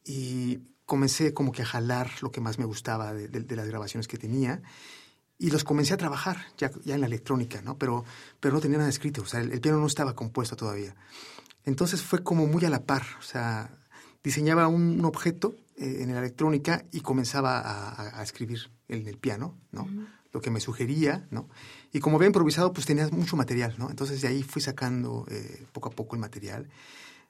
y 0.06 0.60
comencé 0.86 1.34
como 1.34 1.52
que 1.52 1.64
a 1.64 1.66
jalar 1.66 2.10
lo 2.22 2.32
que 2.32 2.40
más 2.40 2.58
me 2.58 2.64
gustaba 2.64 3.14
de, 3.14 3.56
las 3.58 3.68
grabaciones 3.68 4.08
que 4.08 4.18
tenía 4.18 4.62
y 5.38 5.52
los 5.52 5.66
comencé 5.66 5.94
a 5.94 5.98
trabajar 5.98 6.38
ya, 6.58 6.72
ya, 6.86 6.96
en 6.96 7.02
la 7.02 7.08
electrónica, 7.08 7.62
¿no? 7.62 7.78
Pero, 7.78 8.06
pero 8.40 8.54
no 8.54 8.62
tenía 8.62 8.78
nada 8.78 8.90
escrito, 8.90 9.24
o 9.24 9.26
sea, 9.26 9.42
el, 9.42 9.52
el, 9.52 9.60
piano 9.60 9.80
no 9.80 9.88
estaba 9.88 10.16
compuesto 10.16 10.56
todavía. 10.56 10.96
Entonces 11.66 12.02
fue 12.02 12.24
como 12.24 12.48
muy 12.48 12.64
a 12.64 12.70
la 12.70 12.86
par, 12.86 13.04
o 13.20 13.24
sea, 13.24 13.78
diseñaba 14.24 14.67
un, 14.67 15.03
objeto 15.05 15.55
eh, 15.78 15.99
en 16.01 16.13
la 16.13 16.19
electrónica 16.19 16.86
y 16.91 17.01
comenzaba 17.01 18.19
a, 18.19 18.24
escribir 18.24 18.72
en 18.88 19.07
el 19.07 19.17
piano, 19.17 19.57
¿no? 19.72 19.88
Lo 20.34 20.41
que 20.41 20.49
me 20.49 20.59
sugería, 20.59 21.28
¿no? 21.30 21.49
Y 21.91 21.99
como 21.99 22.17
había 22.17 22.28
improvisado, 22.28 22.72
pues 22.72 22.86
tenía 22.86 23.07
mucho 23.09 23.36
material, 23.36 23.76
¿no? 23.78 23.89
Entonces 23.89 24.22
de 24.22 24.28
ahí 24.28 24.43
fui 24.43 24.61
sacando 24.61 25.26
eh, 25.30 25.65
poco 25.74 25.89
a 25.89 25.91
poco 25.91 26.15
el 26.15 26.22
material 26.22 26.69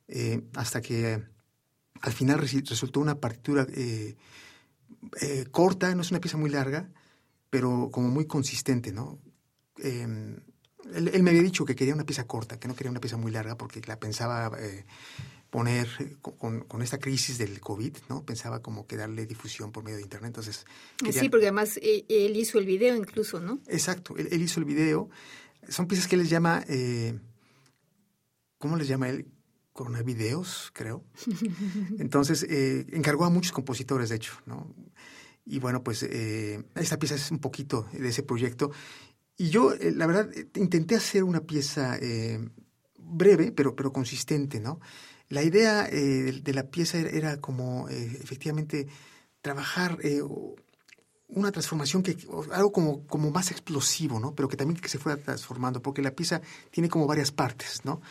eh, 0.08 0.42
hasta 0.56 0.82
que 0.82 1.24
al 2.02 2.14
final 2.14 2.40
resultó 2.40 3.00
una 3.00 3.16
partitura 3.16 3.66
corta, 5.52 5.94
no 5.96 6.02
es 6.02 6.12
una 6.12 6.20
pieza 6.20 6.38
muy 6.38 6.50
larga, 6.50 6.90
pero 7.50 7.90
como 7.92 8.10
muy 8.10 8.26
consistente, 8.26 8.92
¿no? 8.92 9.20
Em, 9.78 10.38
él, 10.94 11.24
me 11.24 11.30
había 11.30 11.44
dicho 11.44 11.66
que 11.66 11.76
quería 11.76 11.94
una 11.94 12.06
pieza 12.06 12.26
corta, 12.26 12.60
que 12.60 12.68
no 12.68 12.76
quería 12.76 12.92
una 12.92 13.00
pieza 13.00 13.18
muy 13.18 13.32
larga 13.32 13.56
porque 13.56 13.82
la 13.86 14.00
pensaba 14.00 14.52
poner 15.52 16.18
con, 16.22 16.82
esta 16.82 16.98
crisis 16.98 17.38
del 17.38 17.60
COVID, 17.60 17.98
¿no? 18.08 18.26
Pensaba 18.26 18.62
como 18.62 18.88
que 18.88 18.96
darle 18.96 19.26
difusión 19.26 19.74
por 19.74 19.84
medio 19.84 19.98
de 19.98 20.04
Internet. 20.04 20.30
Entonces, 20.30 20.66
Sí, 21.12 21.28
porque 21.28 21.48
además 21.48 21.78
eh, 21.82 22.06
él 22.08 22.38
hizo 22.38 22.58
el 22.58 22.66
video 22.66 22.96
incluso, 22.96 23.42
¿no? 23.42 23.60
Exacto, 23.68 24.16
él, 24.18 24.42
hizo 24.42 24.62
el 24.62 24.66
video. 24.66 25.10
Son 25.68 25.88
piezas 25.88 26.08
que 26.08 26.16
él 26.16 26.22
les 26.22 26.30
llama, 26.30 26.64
eh, 26.70 27.20
¿cómo 28.58 28.78
les 28.78 28.88
llama 28.88 29.10
él? 29.10 29.28
Coronavideos, 29.74 30.72
creo. 30.74 31.04
Entonces, 32.00 32.44
eh, 32.44 32.88
encargó 32.94 33.26
a 33.26 33.30
muchos 33.30 33.52
compositores, 33.52 34.08
de 34.08 34.16
hecho, 34.16 34.34
¿no? 34.46 34.74
Y 35.46 35.60
bueno, 35.60 35.84
pues 35.84 36.04
esta 36.04 36.98
pieza 36.98 37.16
es 37.16 37.30
un 37.30 37.40
poquito 37.40 37.90
de 37.92 38.08
ese 38.08 38.24
proyecto. 38.24 38.72
Y 39.36 39.50
yo, 39.50 39.74
la 39.96 40.08
verdad, 40.08 40.30
intenté 40.56 40.96
hacer 40.96 41.24
una 41.26 41.42
pieza 41.42 42.00
breve, 42.98 43.52
pero, 43.52 43.76
pero 43.76 43.92
consistente, 43.92 44.62
¿no? 44.62 44.80
La 45.32 45.44
idea 45.44 45.88
eh, 45.90 46.42
de, 46.44 46.54
la 46.54 46.64
pieza 46.64 47.00
era, 47.00 47.40
como 47.40 47.88
eh, 47.88 48.20
efectivamente 48.22 48.88
trabajar 49.42 49.98
eh, 50.04 50.22
una 51.30 51.54
transformación 51.54 52.04
que 52.04 52.18
algo 52.52 52.74
como, 52.74 53.08
como 53.08 53.32
más 53.32 53.50
explosivo, 53.50 54.20
¿no? 54.20 54.36
Pero 54.36 54.50
que 54.50 54.58
también 54.58 54.82
que 54.82 54.90
se 54.90 55.00
fuera 55.00 55.18
transformando, 55.22 55.82
porque 55.82 56.02
la 56.02 56.12
pieza 56.12 56.42
tiene 56.70 56.90
como 56.90 57.08
varias 57.08 57.32
partes, 57.32 57.86
¿no? 57.86 58.02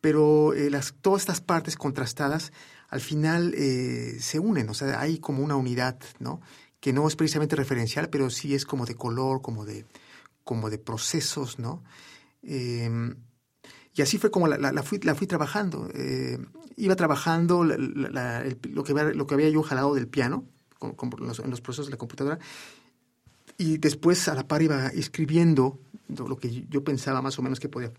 Pero 0.00 0.52
las, 0.54 0.94
todas 1.00 1.22
estas 1.22 1.40
partes 1.40 1.74
contrastadas 1.76 2.52
al 2.88 3.00
final 3.00 3.54
se 4.20 4.38
unen, 4.38 4.68
o 4.68 4.74
sea, 4.74 5.00
hay 5.00 5.18
como 5.18 5.42
una 5.42 5.56
unidad, 5.56 5.98
¿no? 6.20 6.40
Que 6.78 6.92
no 6.92 7.08
es 7.08 7.16
precisamente 7.16 7.56
referencial, 7.56 8.08
pero 8.08 8.30
sí 8.30 8.54
es 8.54 8.64
como 8.64 8.86
de 8.86 8.94
color, 8.94 9.42
como 9.42 9.64
de, 9.64 9.84
como 10.44 10.70
de 10.70 10.78
procesos, 10.78 11.58
¿no? 11.58 11.82
Y 13.94 14.02
así 14.02 14.18
fue 14.18 14.30
como 14.30 14.48
la, 14.48 14.82
fui, 14.82 14.98
la 15.02 15.14
fui 15.14 15.26
trabajando. 15.26 15.88
Eh, 15.94 16.38
iba 16.76 16.96
trabajando 16.96 17.64
lo, 17.64 18.84
que, 18.84 18.92
lo 19.14 19.26
que 19.26 19.34
había 19.34 19.50
yo 19.50 19.62
jalado 19.62 19.94
del 19.94 20.08
piano 20.08 20.44
en 20.80 21.50
los 21.50 21.60
procesos 21.60 21.86
de 21.86 21.92
la 21.92 21.98
computadora 21.98 22.38
y 23.58 23.78
después 23.78 24.26
a 24.28 24.34
la 24.34 24.48
par 24.48 24.62
iba 24.62 24.88
escribiendo 24.88 25.78
lo 26.08 26.36
que 26.36 26.66
yo 26.68 26.82
pensaba 26.82 27.22
más 27.22 27.38
o 27.38 27.42
menos 27.42 27.60
que 27.60 27.68
podía 27.68 27.92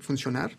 funcionar. 0.00 0.58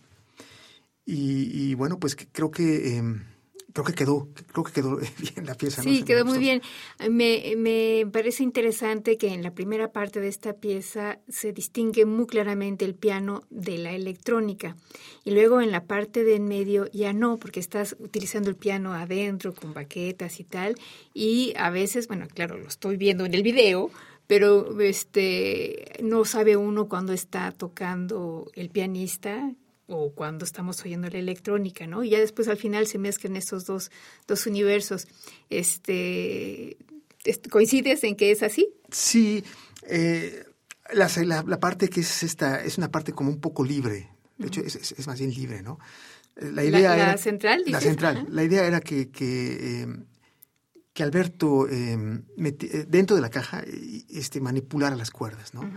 Y, 1.05 1.74
bueno, 1.76 1.99
pues 1.99 2.16
creo 2.32 2.49
que... 2.51 2.97
Em, 2.97 3.32
creo 3.74 3.86
que 3.86 3.93
quedó, 3.93 4.28
creo 4.51 4.63
que 4.63 4.71
quedó 4.71 4.97
bien 5.19 5.45
la 5.45 5.55
pieza. 5.55 5.82
Sí, 5.82 6.03
quedó 6.03 6.26
muy 6.26 6.38
bien. 6.38 6.61
Me, 7.09 7.55
me 7.57 8.07
parece 8.11 8.43
interesante 8.43 9.17
que 9.17 9.34
en 9.34 9.41
la 9.41 9.53
primera 9.53 9.91
parte 9.91 10.19
de 10.19 10.28
esta 10.28 10.53
pieza 10.53 11.19
se 11.28 11.51
distingue 11.51 12.05
muy 12.05 12.28
claramente 12.28 12.86
el 12.86 12.95
piano 12.95 13.43
de 13.49 13.80
la 13.80 13.91
electrónica 13.91 14.76
y 15.26 15.32
luego 15.32 15.59
en 15.59 15.71
la 15.71 15.86
parte 15.86 16.24
de 16.24 16.36
en 16.36 16.45
medio 16.45 16.86
ya 16.91 17.13
no, 17.13 17.38
porque 17.38 17.59
estás 17.59 17.95
utilizando 17.99 18.49
el 18.49 18.55
piano 18.55 18.93
adentro 18.93 19.53
con 19.53 19.74
baquetas 19.74 20.39
y 20.39 20.43
tal 20.43 20.76
y 21.13 21.53
a 21.57 21.69
veces, 21.69 22.07
bueno, 22.07 22.28
claro, 22.28 22.57
lo 22.57 22.67
estoy 22.67 22.97
viendo 22.97 23.26
en 23.26 23.34
el 23.34 23.43
video, 23.43 23.89
pero 24.28 24.80
este 24.82 25.93
no 26.01 26.26
sabe 26.26 26.55
uno 26.57 26.88
cuando 26.88 27.13
está 27.13 27.51
tocando 27.51 28.51
el 28.55 28.69
pianista 28.69 29.51
o 29.97 30.13
cuando 30.13 30.45
estamos 30.45 30.81
oyendo 30.83 31.09
la 31.09 31.19
electrónica, 31.19 31.87
¿no? 31.87 32.03
Y 32.03 32.09
ya 32.09 32.19
después 32.19 32.47
al 32.47 32.57
final 32.57 32.87
se 32.87 32.97
mezclan 32.97 33.35
estos 33.35 33.65
dos, 33.65 33.91
dos 34.27 34.45
universos. 34.47 35.07
Este, 35.49 36.77
¿Coincides 37.49 38.03
en 38.03 38.15
que 38.15 38.31
es 38.31 38.43
así? 38.43 38.69
Sí, 38.91 39.43
eh, 39.87 40.45
la, 40.93 41.09
la, 41.45 41.59
parte 41.59 41.89
que 41.89 42.01
es 42.01 42.23
esta 42.23 42.63
es 42.63 42.77
una 42.77 42.91
parte 42.91 43.13
como 43.13 43.29
un 43.29 43.39
poco 43.39 43.63
libre, 43.63 44.09
de 44.37 44.47
hecho 44.47 44.61
es, 44.61 44.75
es, 44.75 45.07
más 45.07 45.19
bien 45.19 45.33
libre, 45.33 45.61
¿no? 45.61 45.79
La 46.35 46.63
idea 46.63 46.97
la, 46.97 47.17
central. 47.17 47.63
La 47.67 47.79
central. 47.79 48.27
La 48.29 48.43
idea 48.43 48.65
era 48.65 48.81
que, 48.81 49.09
que 49.09 49.83
eh, 49.83 49.87
que 50.93 51.01
Alberto 51.01 51.67
em, 51.67 52.23
eh, 52.37 52.85
dentro 52.87 53.15
de 53.15 53.21
la 53.21 53.31
caja 53.31 53.63
este, 54.09 54.39
manipulara 54.39 54.95
las 54.95 55.09
cuerdas, 55.09 55.55
¿no? 55.55 55.67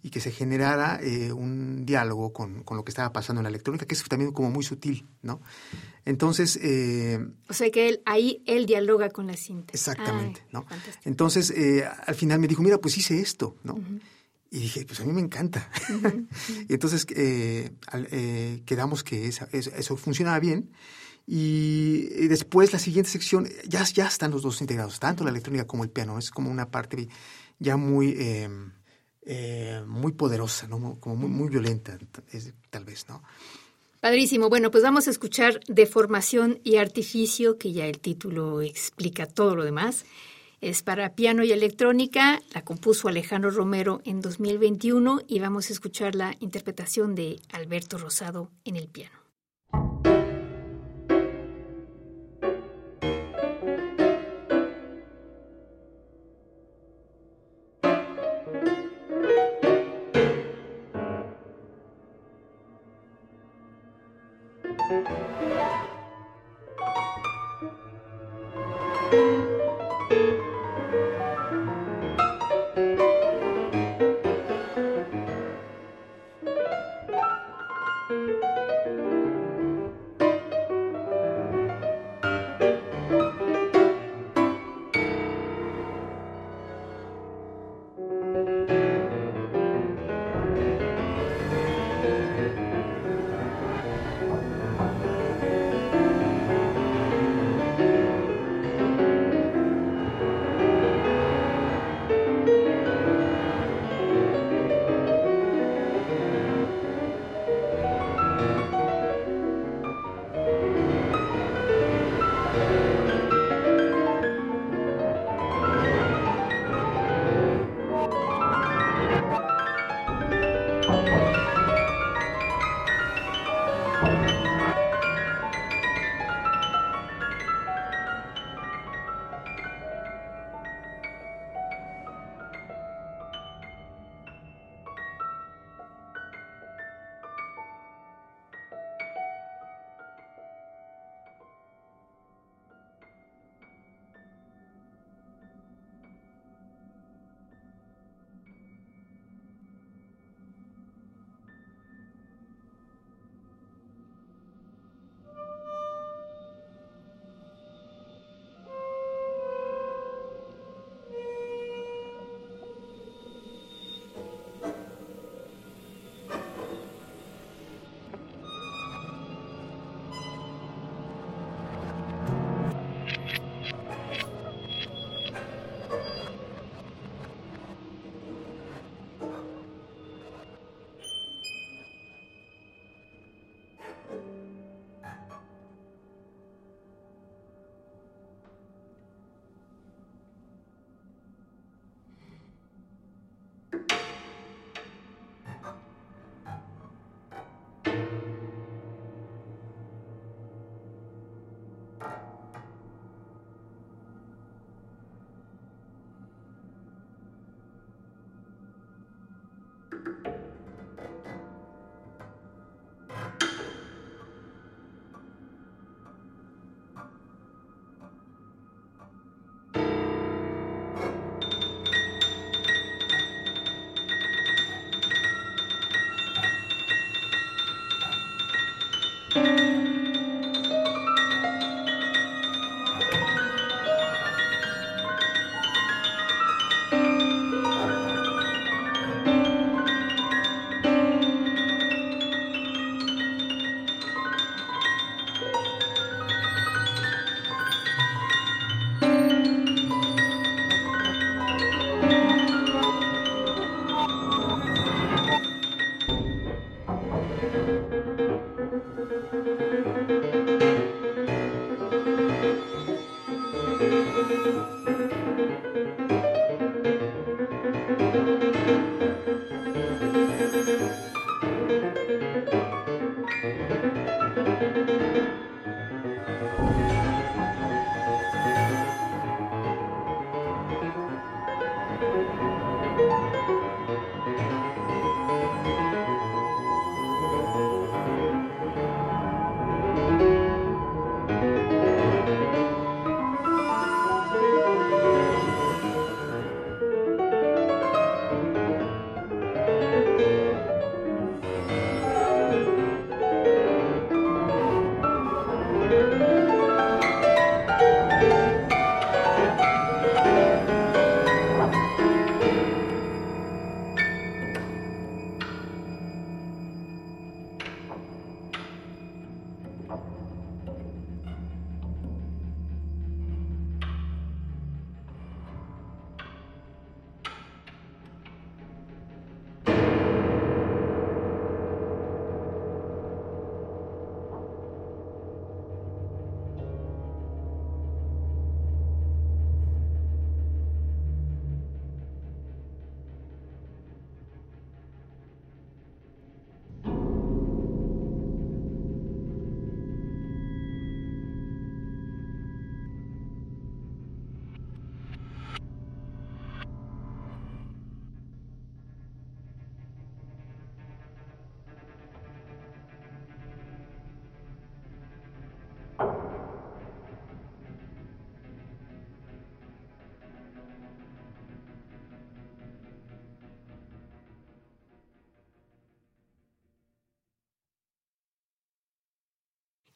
Y 0.00 0.10
que 0.10 0.20
se 0.20 0.30
generara 0.30 1.00
eh, 1.02 1.32
un 1.32 1.84
diálogo 1.84 2.32
con, 2.32 2.62
con, 2.62 2.76
lo 2.76 2.84
que 2.84 2.90
estaba 2.90 3.12
pasando 3.12 3.40
en 3.40 3.44
la 3.44 3.48
electrónica, 3.48 3.84
que 3.84 3.94
es 3.94 4.04
también 4.04 4.30
como 4.30 4.50
muy 4.50 4.62
sutil, 4.62 5.08
¿no? 5.22 5.40
Entonces... 6.04 6.56
Eh, 6.62 7.18
o 7.48 7.52
sea 7.52 7.68
que 7.72 7.88
él, 7.88 8.00
ahí 8.06 8.44
él 8.46 8.64
dialoga 8.64 9.10
con 9.10 9.26
la 9.26 9.36
cinta. 9.36 9.72
Exactamente, 9.72 10.46
¿no? 10.52 10.64
Entonces, 11.04 11.52
al 12.06 12.14
final 12.14 12.38
me 12.38 12.46
dijo, 12.46 12.62
mira, 12.62 12.78
pues 12.78 12.96
hice 12.96 13.20
esto, 13.20 13.56
¿no? 13.64 13.76
Y 14.52 14.60
dije, 14.60 14.84
pues 14.84 15.00
a 15.00 15.04
mí 15.04 15.12
me 15.12 15.20
encanta. 15.20 15.68
y 16.68 16.72
entonces 16.72 17.04
quedamos 17.04 19.02
que 19.02 19.26
eso 19.26 19.96
funcionaba 19.96 20.38
bien. 20.38 20.70
Y, 21.32 22.26
después 22.26 22.72
la 22.72 22.80
siguiente 22.80 23.08
sección, 23.08 23.48
ya, 23.64 23.84
ya 23.84 24.08
están 24.08 24.32
los 24.32 24.42
dos 24.42 24.60
integrados, 24.60 24.98
tanto 24.98 25.22
la 25.22 25.30
electrónica 25.30 25.64
como 25.64 25.84
el 25.84 25.90
piano. 25.90 26.18
Es 26.18 26.28
como 26.32 26.50
una 26.50 26.72
parte 26.72 27.08
ya 27.60 27.76
muy, 27.76 28.16
em, 28.18 28.72
eh, 29.22 29.80
muy 29.86 30.10
poderosa, 30.10 30.66
¿no? 30.66 30.98
como 30.98 31.14
muy, 31.14 31.28
muy 31.28 31.48
violenta, 31.48 31.96
tal 32.70 32.84
vez, 32.84 33.08
¿no? 33.08 33.22
Padrísimo. 34.00 34.48
Bueno, 34.48 34.72
pues 34.72 34.82
vamos 34.82 35.06
a 35.06 35.12
escuchar 35.12 35.60
Deformación 35.68 36.58
y 36.64 36.78
Artificio, 36.78 37.58
que 37.58 37.72
ya 37.72 37.86
el 37.86 38.00
título 38.00 38.60
explica 38.60 39.26
todo 39.26 39.54
lo 39.54 39.62
demás. 39.62 40.06
Es 40.60 40.82
para 40.82 41.14
piano 41.14 41.44
y 41.44 41.52
electrónica, 41.52 42.42
la 42.52 42.64
compuso 42.64 43.06
Alejandro 43.06 43.52
Romero 43.52 44.00
en 44.04 44.20
2021 44.20 45.20
y 45.28 45.38
vamos 45.38 45.70
a 45.70 45.74
escuchar 45.74 46.16
la 46.16 46.34
interpretación 46.40 47.14
de 47.14 47.40
Alberto 47.52 47.98
Rosado 47.98 48.50
en 48.64 48.74
el 48.74 48.88
piano. 48.88 49.19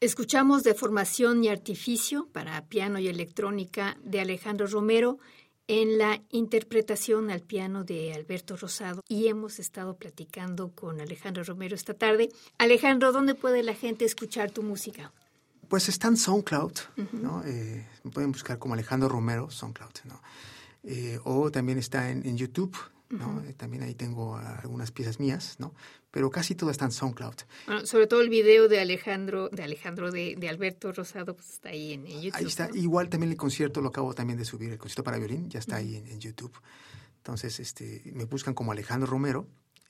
Escuchamos 0.05 0.65
de 0.65 0.75
formación 0.75 1.43
y 1.45 1.49
artificio 1.49 2.29
para 2.31 2.63
piano 2.67 2.99
y 2.99 3.09
electrónica 3.09 3.97
de 4.05 4.21
Alejandro 4.21 4.67
Romero 4.67 5.17
en 5.67 5.97
la 5.97 6.21
interpretación 6.29 7.31
al 7.31 7.41
piano 7.41 7.85
de 7.85 8.13
Alberto 8.13 8.55
Rosado 8.55 9.03
y 9.09 9.29
hemos 9.29 9.59
estado 9.59 9.97
platicando 9.97 10.73
con 10.73 11.01
Alejandro 11.01 11.43
Romero 11.43 11.75
esta 11.75 11.95
tarde. 11.95 12.29
Alejandro, 12.59 13.13
¿dónde 13.13 13.35
puede 13.35 13.63
la 13.63 13.73
gente 13.73 14.05
escuchar 14.05 14.51
tu 14.51 14.63
música? 14.63 15.11
Pues 15.69 15.89
está 15.89 16.09
en 16.09 16.19
SoundCloud, 16.19 16.75
¿no? 17.13 17.43
Eh, 17.47 17.89
pueden 18.13 18.31
buscar 18.31 18.59
como 18.59 18.75
Alejandro 18.75 19.09
Romero, 19.09 19.49
SoundCloud, 19.51 20.05
¿no? 20.05 20.21
Eh, 20.83 21.19
o 21.25 21.51
también 21.51 21.79
está 21.79 22.11
en, 22.11 22.37
YouTube, 22.37 22.77
¿no? 23.19 23.43
Eh, 23.43 23.55
también 23.55 23.83
ahí 23.83 23.95
tengo 23.95 24.37
algunas 24.37 24.91
piezas 24.91 25.21
mías, 25.21 25.57
¿no? 25.59 25.75
Pero 26.11 26.31
casi 26.31 26.55
todo 26.55 26.71
está 26.71 26.85
en 26.85 26.93
SoundCloud. 26.93 27.35
Bueno, 27.67 27.87
sobre 27.87 28.07
todo 28.07 28.21
el 28.21 28.29
video 28.29 28.69
de 28.69 28.81
Alejandro, 28.81 29.49
de 29.49 29.63
Alejandro, 29.63 30.11
de, 30.11 30.49
Alberto 30.49 30.93
Rosado, 30.93 31.35
pues 31.35 31.51
está 31.51 31.71
ahí 31.71 31.93
en, 31.93 32.07
YouTube. 32.07 32.35
Ahí 32.35 32.47
está. 32.47 32.69
Igual 32.75 33.09
también 33.09 33.33
el 33.33 33.39
concierto 33.39 33.81
lo 33.81 33.89
acabo 33.89 34.15
también 34.15 34.39
de 34.39 34.45
subir, 34.45 34.71
el 34.71 34.79
concierto 34.79 35.05
para 35.05 35.19
violín, 35.19 35.49
ya 35.49 35.59
está 35.59 35.77
ahí 35.77 35.97
en, 35.97 36.21
YouTube. 36.21 36.53
Entonces, 37.19 37.59
este, 37.61 38.03
me 38.15 38.25
buscan 38.25 38.55
como 38.55 38.73
Alejandro 38.73 39.09
Romero. 39.09 39.49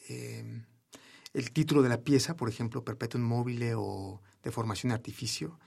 el 0.08 1.50
título 1.52 1.82
de 1.82 1.88
la 1.88 2.00
pieza, 2.00 2.36
por 2.36 2.48
ejemplo, 2.48 2.84
Perpetuum 2.84 3.22
mobile 3.22 3.74
o 3.74 4.22
de 4.42 4.50
formación 4.50 4.92
artificio, 4.92 5.58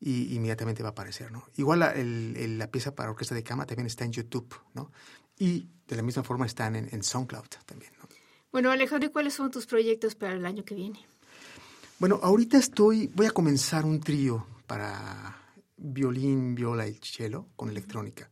y 0.00 0.34
inmediatamente 0.34 0.82
va 0.82 0.90
a 0.90 0.92
aparecer, 0.92 1.32
¿no? 1.32 1.44
Igual 1.56 1.80
la, 1.80 1.90
el, 1.92 2.58
la 2.58 2.70
pieza 2.70 2.94
para 2.94 3.10
orquesta 3.10 3.34
de 3.34 3.42
cama 3.42 3.66
también 3.66 3.86
está 3.86 4.04
en 4.04 4.12
YouTube, 4.12 4.54
¿no? 4.74 4.92
Y 5.38 5.68
de 5.86 5.96
la 5.96 6.02
misma 6.02 6.22
forma 6.22 6.46
están 6.46 6.76
en, 6.76 6.88
en 6.92 7.02
SoundCloud 7.02 7.48
también, 7.64 7.92
¿no? 8.00 8.08
Bueno, 8.50 8.70
Alejandro, 8.70 9.12
¿cuáles 9.12 9.34
son 9.34 9.50
tus 9.50 9.66
proyectos 9.66 10.14
para 10.14 10.32
el 10.34 10.46
año 10.46 10.64
que 10.64 10.74
viene? 10.74 11.04
Bueno, 11.98 12.20
ahorita 12.22 12.56
estoy, 12.58 13.08
voy 13.08 13.26
a 13.26 13.30
comenzar 13.30 13.84
un 13.84 14.00
trío 14.00 14.46
para 14.66 15.36
violín, 15.76 16.54
viola 16.54 16.86
y 16.86 16.98
cello 17.02 17.48
con 17.56 17.68
electrónica. 17.68 18.30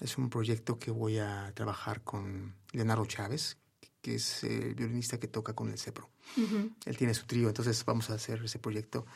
Es 0.00 0.18
un 0.18 0.28
proyecto 0.28 0.78
que 0.78 0.90
voy 0.90 1.18
a 1.18 1.52
trabajar 1.54 2.02
con 2.02 2.54
Leonardo 2.72 3.06
Chávez, 3.06 3.56
que 4.00 4.16
es 4.16 4.44
el 4.44 4.74
violinista 4.74 5.18
que 5.18 5.28
toca 5.28 5.54
con 5.54 5.70
el 5.70 5.78
CEPRO. 5.78 6.10
Él 6.84 6.96
tiene 6.96 7.14
su 7.14 7.26
trío, 7.26 7.48
entonces 7.48 7.84
vamos 7.84 8.10
a 8.10 8.14
hacer 8.14 8.42
ese 8.44 8.58
proyecto. 8.58 9.06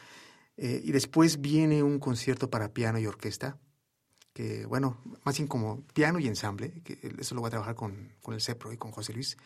Eh, 0.56 0.80
y 0.84 0.92
después 0.92 1.40
viene 1.40 1.82
un 1.82 1.98
concierto 1.98 2.48
para 2.48 2.72
piano 2.72 2.98
y 2.98 3.06
orquesta, 3.06 3.58
que 4.36 4.66
bueno, 4.66 4.98
más 5.24 5.38
bien 5.38 5.48
como 5.48 5.80
piano 5.94 6.18
y 6.18 6.26
ensamble, 6.26 6.82
que 6.84 6.98
eso 7.18 7.34
lo 7.34 7.40
voy 7.40 7.48
a 7.48 7.52
trabajar 7.52 7.74
con, 7.74 8.12
con 8.20 8.34
el 8.34 8.42
CEPRO 8.42 8.70
y 8.70 8.76
con 8.76 8.90
José 8.90 9.14
Luis 9.14 9.38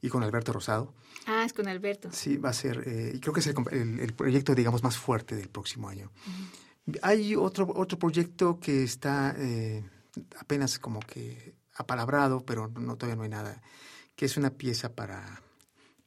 y 0.00 0.08
con 0.08 0.24
Alberto 0.24 0.52
Rosado. 0.52 0.94
Ah, 1.28 1.44
es 1.44 1.52
con 1.52 1.68
Alberto. 1.68 2.08
Sí, 2.10 2.38
va 2.38 2.48
a 2.48 2.52
ser, 2.52 2.82
eh, 2.84 3.12
y 3.14 3.20
creo 3.20 3.32
que 3.32 3.38
es 3.38 3.46
el, 3.46 4.00
el, 4.00 4.14
proyecto, 4.14 4.52
digamos, 4.56 4.82
más 4.82 4.98
fuerte 4.98 5.36
del 5.36 5.48
próximo 5.48 5.88
año. 5.88 6.10
Hay 7.02 7.36
otro, 7.36 7.72
otro 7.72 8.00
proyecto 8.00 8.58
que 8.58 8.82
está 8.82 9.32
eh, 9.38 9.88
apenas 10.40 10.80
como 10.80 10.98
que 10.98 11.54
apalabrado, 11.76 12.44
pero 12.44 12.66
no, 12.66 12.96
todavía 12.96 13.14
no 13.14 13.22
hay 13.22 13.28
nada, 13.28 13.62
que 14.16 14.24
es 14.24 14.36
una 14.36 14.50
pieza 14.50 14.92
para, 14.92 15.40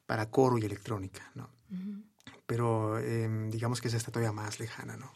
para 0.06 0.30
coro 0.30 0.58
y 0.58 0.66
electrónica, 0.66 1.32
¿no? 1.36 1.50
pero 2.46 3.00
em, 3.00 3.50
digamos 3.50 3.80
que 3.80 3.88
esa 3.88 3.98
está 3.98 4.12
todavía 4.12 4.32
más 4.34 4.60
lejana, 4.60 4.98
¿no? 4.98 5.12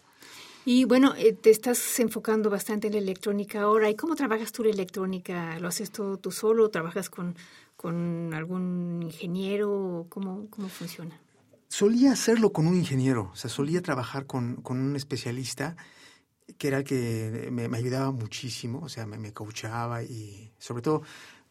Y 0.66 0.86
bueno, 0.86 1.14
eh, 1.18 1.34
te 1.34 1.50
estás 1.50 2.00
enfocando 2.00 2.50
bastante 2.50 2.88
en 2.88 2.94
la 2.94 3.00
electrónica 3.00 3.62
ahora. 3.62 3.90
¿Y 3.90 3.96
cómo 3.96 4.16
trabajas 4.16 4.52
tú 4.52 4.64
la 4.64 4.70
electrónica? 4.70 5.58
¿Lo 5.60 5.68
haces 5.68 5.92
todo 5.92 6.18
tú 6.18 6.32
solo? 6.32 6.70
¿Trabajas 6.70 7.10
con, 7.10 7.36
con 7.76 8.34
algún 8.34 9.02
ingeniero? 9.02 10.06
¿Cómo, 10.10 10.48
¿Cómo 10.50 10.70
funciona? 10.70 11.20
Solía 11.70 12.12
hacerlo 12.12 12.52
con 12.52 12.66
un 12.68 12.76
ingeniero, 12.76 13.30
o 13.32 13.36
sea, 13.36 13.50
solía 13.50 13.82
trabajar 13.82 14.26
con, 14.26 14.56
con 14.58 14.80
un 14.80 14.96
especialista 14.96 15.76
que 16.58 16.68
era 16.68 16.80
el 16.80 16.84
que 16.84 17.50
me, 17.52 17.68
me 17.68 17.78
ayudaba 17.78 18.12
muchísimo, 18.12 18.80
o 18.82 18.90
sea, 18.90 19.06
me, 19.06 19.20
me 19.20 19.34
coachaba 19.34 20.02
y 20.02 20.52
sobre 20.58 20.82
todo 20.82 21.04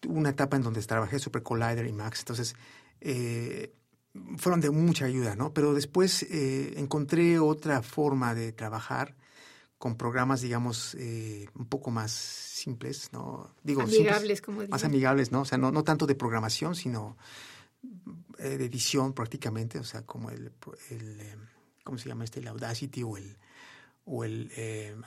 una 0.06 0.30
etapa 0.30 0.56
en 0.56 0.62
donde 0.62 0.82
trabajé 0.82 1.20
Super 1.20 1.44
Collider 1.44 1.86
y 1.86 1.92
Max, 1.92 2.20
entonces 2.20 2.56
eh, 3.00 3.72
fueron 4.36 4.60
de 4.60 4.70
mucha 4.70 5.04
ayuda, 5.04 5.36
¿no? 5.36 5.52
Pero 5.52 5.74
después 5.74 6.22
eh, 6.24 6.74
encontré 6.76 7.38
otra 7.38 7.82
forma 7.82 8.34
de 8.34 8.52
trabajar 8.52 9.14
con 9.78 9.96
programas, 9.96 10.40
digamos, 10.40 10.96
eh, 10.98 11.48
un 11.54 11.66
poco 11.66 11.90
más 11.90 12.10
simples, 12.10 13.10
¿no? 13.12 13.50
Digo, 13.62 13.82
amigables, 13.82 14.40
como 14.42 14.66
Más 14.66 14.84
amigables, 14.84 15.30
¿no? 15.30 15.42
O 15.42 15.44
sea, 15.44 15.58
no, 15.58 15.70
no 15.70 15.84
tanto 15.84 16.06
de 16.06 16.14
programación, 16.14 16.74
sino 16.74 17.16
eh, 18.38 18.58
de 18.58 18.64
edición 18.64 19.12
prácticamente, 19.12 19.78
o 19.78 19.84
sea, 19.84 20.02
como 20.02 20.30
el, 20.30 20.52
el 20.90 21.18
¿cómo 21.84 21.98
se 21.98 22.08
llama 22.08 22.24
este? 22.24 22.40
El 22.40 22.48
Audacity 22.48 23.02
o 23.02 23.16
el, 23.16 23.36
o 24.04 24.24
el, 24.24 24.50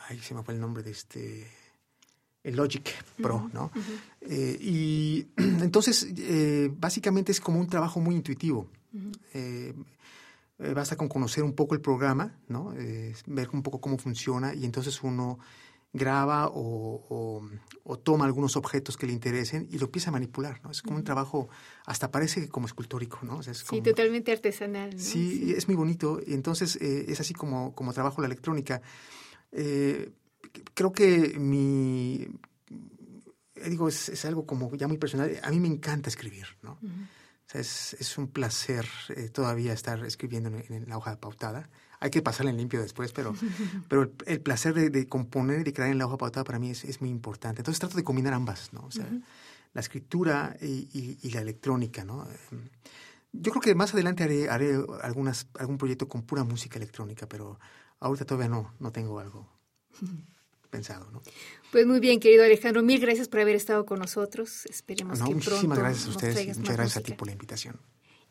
ahí 0.08 0.20
se 0.20 0.34
me 0.34 0.44
fue 0.44 0.54
el 0.54 0.62
nombre 0.62 0.84
de 0.84 0.92
este, 0.92 1.48
el 2.44 2.56
Logic 2.56 2.90
Pro, 3.22 3.50
¿no? 3.54 3.72
y 4.22 5.28
entonces, 5.38 6.08
básicamente 6.80 7.34
es 7.34 7.42
como 7.42 7.60
un 7.60 7.68
trabajo 7.68 8.00
muy 8.00 8.16
intuitivo. 8.16 8.70
Eh, 9.34 9.74
eh, 10.60 10.74
basta 10.74 10.96
con 10.96 11.08
conocer 11.08 11.44
un 11.44 11.54
poco 11.54 11.76
el 11.76 11.82
programa, 11.82 12.38
¿no? 12.48 12.74
Eh, 12.78 13.14
ver 13.26 13.50
un 13.54 13.64
poco 13.64 13.82
cómo 13.82 13.98
funciona 13.98 14.54
y 14.54 14.66
entonces 14.66 15.02
uno 15.04 15.40
graba 15.94 16.50
o, 16.54 17.42
toma 18.04 18.26
algunos 18.26 18.56
objetos 18.56 18.96
que 18.96 19.06
le 19.06 19.12
interesen 19.12 19.68
y 19.70 19.78
lo 19.78 19.86
empieza 19.86 20.10
a 20.10 20.14
manipular, 20.14 20.62
¿no? 20.64 20.72
Es 20.72 20.82
como 20.82 20.98
un 20.98 21.04
trabajo, 21.04 21.50
hasta 21.86 22.10
parece 22.10 22.48
como 22.48 22.66
escultórico, 22.66 23.20
¿no? 23.24 23.44
sí, 23.44 23.82
totalmente 23.82 24.32
artesanal. 24.32 24.98
Sí, 24.98 25.54
es 25.56 25.68
muy 25.68 25.76
bonito. 25.76 26.22
Y 26.26 26.34
entonces 26.34 26.78
es 26.78 27.20
así 27.20 27.34
como, 27.34 27.76
como 27.76 27.92
trabajo 27.92 28.22
la 28.22 28.28
electrónica. 28.28 28.82
creo 29.52 30.92
que 30.94 31.38
mi... 31.38 32.28
Digo, 33.68 33.90
es, 33.90 34.26
algo 34.26 34.46
como 34.46 34.74
ya 34.76 34.88
muy 34.88 34.98
personal. 34.98 35.38
A 35.44 35.52
mí 35.52 35.60
me 35.60 35.68
encanta 35.68 36.10
escribir, 36.10 36.48
¿no? 36.64 36.80
Es, 37.54 37.94
es, 38.00 38.18
un 38.18 38.28
placer 38.28 38.86
eh, 39.10 39.30
todavía 39.30 39.74
estar 39.74 40.04
escribiendo 40.06 40.50
en, 40.50 40.90
la 40.90 40.98
hoja 40.98 41.20
pautada. 41.20 41.70
Hay 42.00 42.10
que 42.10 42.22
pasarla 42.22 42.52
en 42.52 42.58
limpio 42.58 42.82
después, 42.82 43.12
pero, 43.12 43.34
pero 43.88 44.12
el, 44.26 44.42
placer 44.42 44.74
de, 44.74 45.08
componer 45.08 45.62
y 45.62 45.64
de 45.64 45.74
crear 45.74 45.90
en 45.90 45.98
la 45.98 46.08
hoja 46.08 46.18
pautada 46.18 46.44
para 46.44 46.60
mí 46.60 46.72
es, 46.72 46.84
es, 46.84 47.02
muy 47.02 47.10
importante. 47.10 47.62
Entonces 47.62 47.80
trato 47.80 47.96
de 47.96 48.04
combinar 48.04 48.34
ambas, 48.34 48.74
¿no? 48.74 48.86
O 48.86 48.92
sea, 48.92 49.08
la 49.74 49.82
escritura 49.82 50.56
y, 50.62 51.18
y, 51.22 51.30
la 51.32 51.42
electrónica, 51.42 52.04
¿no? 52.04 52.28
Em, 52.52 52.70
yo 53.34 53.52
creo 53.52 53.62
que 53.62 53.76
más 53.76 53.94
adelante 53.94 54.24
haré, 54.24 54.50
haré 54.50 54.78
algunas, 55.04 55.48
algún 55.58 55.78
proyecto 55.78 56.08
con 56.08 56.24
pura 56.24 56.44
música 56.44 56.78
electrónica, 56.78 57.28
pero 57.28 57.60
ahorita 58.00 58.26
todavía 58.26 58.50
no, 58.50 58.74
no 58.80 58.92
tengo 58.92 59.20
algo 59.20 59.48
pensado, 60.72 61.12
¿no? 61.12 61.22
Pues 61.72 61.86
muy 61.86 62.00
bien, 62.00 62.20
querido 62.20 62.44
Alejandro, 62.44 62.82
mil 62.82 63.00
gracias 63.00 63.28
por 63.28 63.42
haber 63.42 63.56
estado 63.56 63.86
con 63.86 64.00
nosotros. 64.00 64.66
Esperemos 64.66 65.20
que 65.20 65.26
pronto 65.26 65.52
muchísimas 65.52 65.78
gracias 65.78 66.08
a 66.08 66.10
ustedes, 66.10 66.58
muchas 66.58 66.76
gracias 66.76 66.98
a 66.98 67.02
ti 67.02 67.14
por 67.14 67.28
la 67.28 67.34
invitación. 67.34 67.80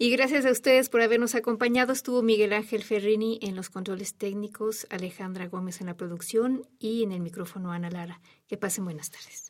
Y 0.03 0.11
gracias 0.11 0.47
a 0.47 0.51
ustedes 0.51 0.89
por 0.89 1.03
habernos 1.03 1.35
acompañado. 1.35 1.93
Estuvo 1.93 2.23
Miguel 2.23 2.55
Ángel 2.55 2.83
Ferrini 2.83 3.39
en 3.43 3.55
los 3.55 3.69
controles 3.69 4.15
técnicos, 4.15 4.87
Alejandra 4.89 5.47
Gómez 5.47 5.83
en 5.83 5.89
la 5.89 5.95
producción 5.95 6.67
y 6.79 7.03
en 7.03 7.13
el 7.13 7.21
micrófono 7.21 7.71
Ana 7.71 7.91
Lara. 7.91 8.23
Que 8.49 8.57
pasen 8.57 8.85
buenas 8.85 9.11
tardes. 9.11 9.50